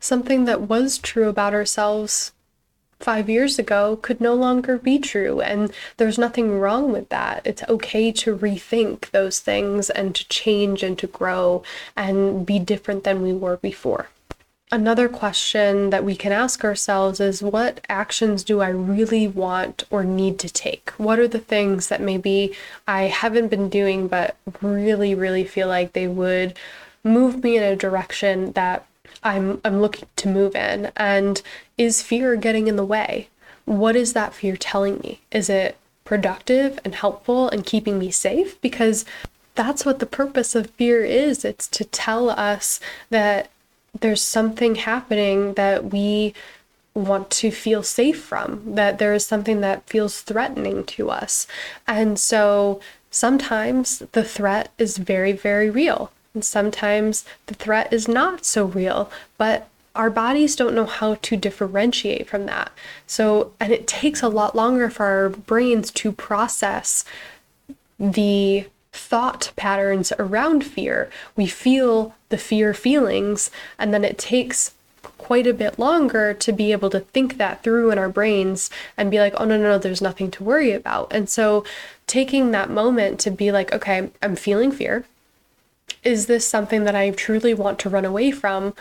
Something 0.00 0.44
that 0.44 0.62
was 0.62 0.98
true 0.98 1.28
about 1.28 1.54
ourselves 1.54 2.32
five 3.00 3.28
years 3.28 3.58
ago 3.58 3.98
could 4.00 4.20
no 4.20 4.34
longer 4.34 4.78
be 4.78 4.98
true, 4.98 5.40
and 5.40 5.72
there's 5.96 6.18
nothing 6.18 6.58
wrong 6.58 6.92
with 6.92 7.08
that. 7.08 7.42
It's 7.44 7.62
okay 7.68 8.12
to 8.12 8.36
rethink 8.36 9.10
those 9.10 9.40
things 9.40 9.90
and 9.90 10.14
to 10.14 10.28
change 10.28 10.82
and 10.82 10.98
to 10.98 11.06
grow 11.06 11.62
and 11.96 12.46
be 12.46 12.58
different 12.58 13.04
than 13.04 13.22
we 13.22 13.32
were 13.32 13.56
before. 13.56 14.08
Another 14.72 15.08
question 15.08 15.90
that 15.90 16.04
we 16.04 16.16
can 16.16 16.32
ask 16.32 16.64
ourselves 16.64 17.20
is 17.20 17.42
what 17.42 17.84
actions 17.88 18.42
do 18.42 18.60
I 18.60 18.68
really 18.68 19.28
want 19.28 19.84
or 19.90 20.04
need 20.04 20.38
to 20.40 20.48
take? 20.48 20.90
What 20.96 21.18
are 21.18 21.28
the 21.28 21.38
things 21.38 21.88
that 21.88 22.00
maybe 22.00 22.56
I 22.88 23.02
haven't 23.02 23.48
been 23.48 23.68
doing 23.68 24.08
but 24.08 24.36
really, 24.62 25.14
really 25.14 25.44
feel 25.44 25.68
like 25.68 25.92
they 25.92 26.08
would 26.08 26.58
move 27.04 27.44
me 27.44 27.56
in 27.56 27.62
a 27.62 27.76
direction 27.76 28.52
that 28.52 28.86
I'm 29.22 29.60
I'm 29.64 29.80
looking 29.80 30.08
to 30.16 30.28
move 30.28 30.56
in 30.56 30.90
and 30.96 31.40
is 31.78 32.02
fear 32.02 32.34
getting 32.36 32.66
in 32.66 32.76
the 32.76 32.84
way? 32.84 33.28
What 33.66 33.96
is 33.96 34.12
that 34.14 34.34
fear 34.34 34.56
telling 34.56 34.98
me? 34.98 35.20
Is 35.30 35.48
it 35.48 35.76
productive 36.04 36.78
and 36.84 36.94
helpful 36.94 37.48
and 37.48 37.66
keeping 37.66 37.98
me 37.98 38.10
safe 38.10 38.60
because 38.60 39.04
that's 39.54 39.86
what 39.86 39.98
the 39.98 40.06
purpose 40.06 40.54
of 40.54 40.70
fear 40.70 41.04
is. 41.04 41.44
It's 41.44 41.68
to 41.68 41.84
tell 41.84 42.28
us 42.28 42.80
that 43.10 43.50
there's 44.00 44.22
something 44.22 44.74
happening 44.76 45.54
that 45.54 45.92
we 45.92 46.34
want 46.94 47.30
to 47.30 47.50
feel 47.50 47.82
safe 47.82 48.22
from, 48.22 48.74
that 48.74 48.98
there 48.98 49.14
is 49.14 49.26
something 49.26 49.60
that 49.60 49.88
feels 49.88 50.20
threatening 50.20 50.84
to 50.84 51.10
us. 51.10 51.46
And 51.86 52.18
so 52.18 52.80
sometimes 53.10 54.00
the 54.12 54.24
threat 54.24 54.70
is 54.78 54.98
very, 54.98 55.32
very 55.32 55.70
real. 55.70 56.12
And 56.34 56.44
sometimes 56.44 57.24
the 57.46 57.54
threat 57.54 57.92
is 57.92 58.08
not 58.08 58.44
so 58.44 58.64
real, 58.64 59.10
but 59.38 59.68
our 59.94 60.10
bodies 60.10 60.56
don't 60.56 60.74
know 60.74 60.86
how 60.86 61.14
to 61.14 61.36
differentiate 61.36 62.28
from 62.28 62.46
that. 62.46 62.72
So, 63.06 63.52
and 63.60 63.72
it 63.72 63.86
takes 63.86 64.22
a 64.22 64.28
lot 64.28 64.56
longer 64.56 64.90
for 64.90 65.04
our 65.04 65.28
brains 65.28 65.90
to 65.92 66.10
process 66.10 67.04
the 67.98 68.66
thought 68.94 69.52
patterns 69.56 70.12
around 70.18 70.64
fear. 70.64 71.10
We 71.36 71.46
feel 71.46 72.14
the 72.28 72.38
fear 72.38 72.74
feelings, 72.74 73.50
and 73.78 73.92
then 73.92 74.04
it 74.04 74.18
takes 74.18 74.72
quite 75.18 75.46
a 75.46 75.54
bit 75.54 75.78
longer 75.78 76.34
to 76.34 76.52
be 76.52 76.72
able 76.72 76.90
to 76.90 77.00
think 77.00 77.38
that 77.38 77.62
through 77.62 77.90
in 77.90 77.98
our 77.98 78.08
brains 78.08 78.70
and 78.96 79.10
be 79.10 79.18
like, 79.18 79.34
oh, 79.36 79.44
no, 79.44 79.56
no, 79.56 79.64
no, 79.64 79.78
there's 79.78 80.02
nothing 80.02 80.30
to 80.30 80.44
worry 80.44 80.72
about. 80.72 81.12
And 81.12 81.28
so, 81.28 81.64
taking 82.06 82.50
that 82.50 82.70
moment 82.70 83.20
to 83.20 83.30
be 83.30 83.50
like, 83.52 83.72
okay, 83.72 84.10
I'm 84.22 84.36
feeling 84.36 84.72
fear 84.72 85.04
is 86.02 86.26
this 86.26 86.46
something 86.46 86.84
that 86.84 86.94
I 86.94 87.10
truly 87.10 87.54
want 87.54 87.78
to 87.80 87.88
run 87.88 88.04
away 88.04 88.30
from? 88.30 88.74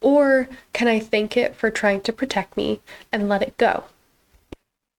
Or 0.00 0.48
can 0.72 0.88
I 0.88 1.00
thank 1.00 1.36
it 1.36 1.56
for 1.56 1.70
trying 1.70 2.00
to 2.02 2.12
protect 2.12 2.56
me 2.56 2.80
and 3.10 3.28
let 3.28 3.42
it 3.42 3.56
go? 3.56 3.84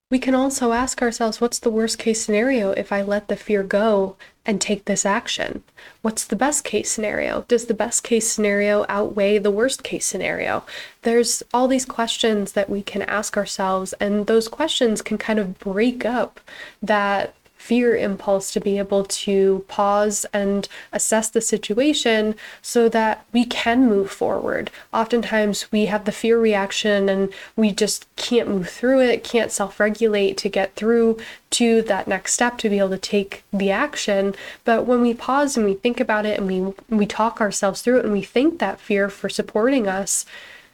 We 0.09 0.19
can 0.19 0.35
also 0.35 0.71
ask 0.71 1.01
ourselves 1.01 1.41
what's 1.41 1.59
the 1.59 1.69
worst 1.69 1.99
case 1.99 2.23
scenario 2.23 2.71
if 2.71 2.91
I 2.91 3.01
let 3.01 3.27
the 3.27 3.35
fear 3.35 3.63
go 3.63 4.15
and 4.45 4.61
take 4.61 4.85
this 4.85 5.05
action? 5.05 5.63
What's 6.01 6.25
the 6.25 6.35
best 6.35 6.63
case 6.63 6.91
scenario? 6.91 7.45
Does 7.47 7.65
the 7.65 7.73
best 7.73 8.03
case 8.03 8.29
scenario 8.29 8.85
outweigh 8.89 9.37
the 9.37 9.51
worst 9.51 9.83
case 9.83 10.05
scenario? 10.05 10.63
There's 11.01 11.43
all 11.53 11.67
these 11.67 11.85
questions 11.85 12.51
that 12.53 12.69
we 12.69 12.81
can 12.81 13.01
ask 13.03 13.37
ourselves, 13.37 13.93
and 13.93 14.27
those 14.27 14.47
questions 14.47 15.01
can 15.01 15.17
kind 15.17 15.39
of 15.39 15.57
break 15.59 16.05
up 16.05 16.39
that 16.81 17.33
fear 17.65 17.95
impulse 17.95 18.51
to 18.53 18.59
be 18.59 18.77
able 18.77 19.03
to 19.03 19.65
pause 19.67 20.23
and 20.31 20.67
assess 20.93 21.31
the 21.31 21.41
situation 21.41 22.35
so 22.61 22.87
that 22.87 23.25
we 23.33 23.43
can 23.43 23.87
move 23.87 24.11
forward. 24.11 24.69
Oftentimes, 24.93 25.71
we 25.71 25.87
have 25.87 26.05
the 26.05 26.11
fear 26.11 26.39
reaction 26.39 27.09
and 27.09 27.33
we 27.55 27.71
just 27.71 28.05
can't 28.17 28.47
move 28.47 28.69
through 28.69 29.01
it, 29.01 29.23
can't 29.23 29.51
self 29.51 29.79
regulate 29.79 30.37
to 30.37 30.47
get 30.47 30.75
through 30.75 31.17
to 31.49 31.81
that 31.81 32.07
next 32.07 32.33
step 32.33 32.59
to 32.59 32.69
be 32.69 32.77
able 32.77 32.91
to 32.91 32.99
take 32.99 33.43
the 33.51 33.71
action. 33.71 34.35
But 34.63 34.85
when 34.85 35.01
we 35.01 35.15
pause 35.15 35.57
and 35.57 35.65
we 35.65 35.73
think 35.73 35.99
about 35.99 36.27
it 36.27 36.37
and 36.37 36.45
we, 36.45 36.95
we 36.95 37.07
talk 37.07 37.41
ourselves 37.41 37.81
through 37.81 37.97
it 37.97 38.05
and 38.05 38.13
we 38.13 38.21
thank 38.21 38.59
that 38.59 38.79
fear 38.79 39.09
for 39.09 39.27
supporting 39.27 39.87
us, 39.87 40.27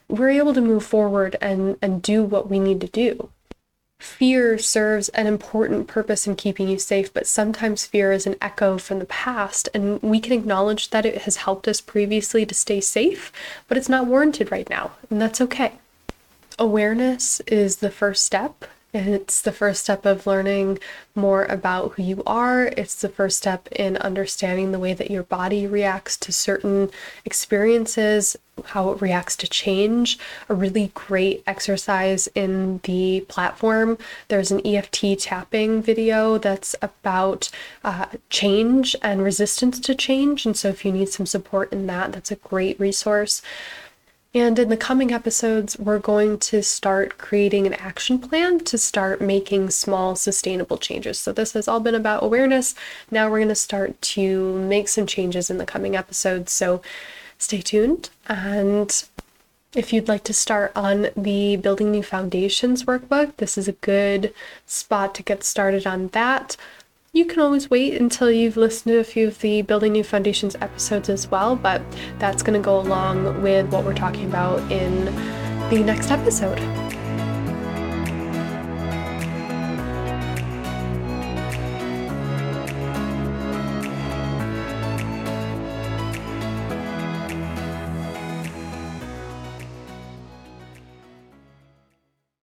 we're 0.09 0.31
able 0.31 0.53
to 0.53 0.61
move 0.61 0.83
forward 0.83 1.37
and, 1.39 1.77
and 1.81 2.01
do 2.01 2.21
what 2.21 2.49
we 2.49 2.59
need 2.59 2.81
to 2.81 2.87
do 2.87 3.29
fear 4.01 4.57
serves 4.57 5.09
an 5.09 5.27
important 5.27 5.87
purpose 5.87 6.25
in 6.25 6.35
keeping 6.35 6.67
you 6.67 6.79
safe, 6.79 7.13
but 7.13 7.27
sometimes 7.27 7.85
fear 7.85 8.11
is 8.11 8.25
an 8.25 8.35
echo 8.41 8.77
from 8.77 8.97
the 8.99 9.05
past, 9.05 9.69
and 9.73 10.01
we 10.01 10.19
can 10.19 10.33
acknowledge 10.33 10.89
that 10.89 11.05
it 11.05 11.19
has 11.19 11.37
helped 11.37 11.67
us 11.67 11.79
previously 11.79 12.45
to 12.45 12.55
stay 12.55 12.81
safe, 12.81 13.31
but 13.67 13.77
it's 13.77 13.89
not 13.89 14.07
warranted 14.07 14.51
right 14.51 14.69
now, 14.69 14.91
and 15.09 15.21
that's 15.21 15.39
okay. 15.41 15.73
Awareness 16.57 17.41
is 17.41 17.77
the 17.77 17.91
first 17.91 18.25
step, 18.25 18.65
it's 18.93 19.41
the 19.41 19.53
first 19.53 19.83
step 19.83 20.05
of 20.05 20.27
learning 20.27 20.79
more 21.15 21.45
about 21.45 21.93
who 21.93 22.03
you 22.03 22.23
are. 22.25 22.65
It's 22.75 22.95
the 22.95 23.07
first 23.07 23.37
step 23.37 23.69
in 23.71 23.95
understanding 23.97 24.71
the 24.71 24.79
way 24.79 24.93
that 24.93 25.09
your 25.09 25.23
body 25.23 25.65
reacts 25.65 26.17
to 26.17 26.33
certain 26.33 26.89
experiences, 27.23 28.35
how 28.65 28.91
it 28.91 29.01
reacts 29.01 29.37
to 29.37 29.47
change. 29.47 30.19
A 30.49 30.53
really 30.53 30.91
great 30.93 31.41
exercise 31.47 32.27
in 32.35 32.81
the 32.83 33.21
platform. 33.29 33.97
There's 34.27 34.51
an 34.51 34.65
EFT 34.65 35.19
tapping 35.19 35.81
video 35.81 36.37
that's 36.37 36.75
about 36.81 37.49
uh, 37.85 38.07
change 38.29 38.95
and 39.01 39.23
resistance 39.23 39.79
to 39.79 39.95
change. 39.95 40.45
And 40.45 40.57
so, 40.57 40.67
if 40.67 40.83
you 40.83 40.91
need 40.91 41.09
some 41.09 41.25
support 41.25 41.71
in 41.71 41.87
that, 41.87 42.11
that's 42.11 42.31
a 42.31 42.35
great 42.35 42.77
resource 42.77 43.41
And 44.33 44.57
in 44.57 44.69
the 44.69 44.77
coming 44.77 45.11
episodes, 45.11 45.77
we're 45.77 45.99
going 45.99 46.39
to 46.39 46.63
start 46.63 47.17
creating 47.17 47.67
an 47.67 47.73
action 47.73 48.17
plan 48.17 48.59
to 48.61 48.77
start 48.77 49.19
making 49.19 49.71
small, 49.71 50.15
sustainable 50.15 50.77
changes. 50.77 51.19
So, 51.19 51.33
this 51.33 51.51
has 51.51 51.67
all 51.67 51.81
been 51.81 51.95
about 51.95 52.23
awareness. 52.23 52.73
Now, 53.09 53.29
we're 53.29 53.39
going 53.39 53.49
to 53.49 53.55
start 53.55 54.01
to 54.01 54.53
make 54.53 54.87
some 54.87 55.05
changes 55.05 55.49
in 55.49 55.57
the 55.57 55.65
coming 55.65 55.97
episodes. 55.97 56.53
So, 56.53 56.81
stay 57.37 57.59
tuned. 57.59 58.09
And 58.25 59.03
if 59.75 59.91
you'd 59.91 60.07
like 60.07 60.23
to 60.25 60.33
start 60.33 60.71
on 60.77 61.09
the 61.17 61.57
Building 61.57 61.91
New 61.91 62.03
Foundations 62.03 62.85
workbook, 62.85 63.35
this 63.35 63.57
is 63.57 63.67
a 63.67 63.73
good 63.73 64.33
spot 64.65 65.13
to 65.15 65.23
get 65.23 65.43
started 65.43 65.85
on 65.85 66.07
that. 66.09 66.55
You 67.13 67.25
can 67.25 67.41
always 67.41 67.69
wait 67.69 67.99
until 67.99 68.31
you've 68.31 68.55
listened 68.55 68.93
to 68.93 68.99
a 68.99 69.03
few 69.03 69.27
of 69.27 69.39
the 69.39 69.63
Building 69.63 69.91
New 69.91 70.03
Foundations 70.03 70.55
episodes 70.61 71.09
as 71.09 71.27
well, 71.29 71.57
but 71.57 71.81
that's 72.19 72.41
going 72.41 72.57
to 72.57 72.63
go 72.63 72.79
along 72.79 73.41
with 73.41 73.69
what 73.69 73.83
we're 73.83 73.93
talking 73.93 74.29
about 74.29 74.59
in 74.71 75.03
the 75.69 75.83
next 75.83 76.09
episode. 76.09 76.57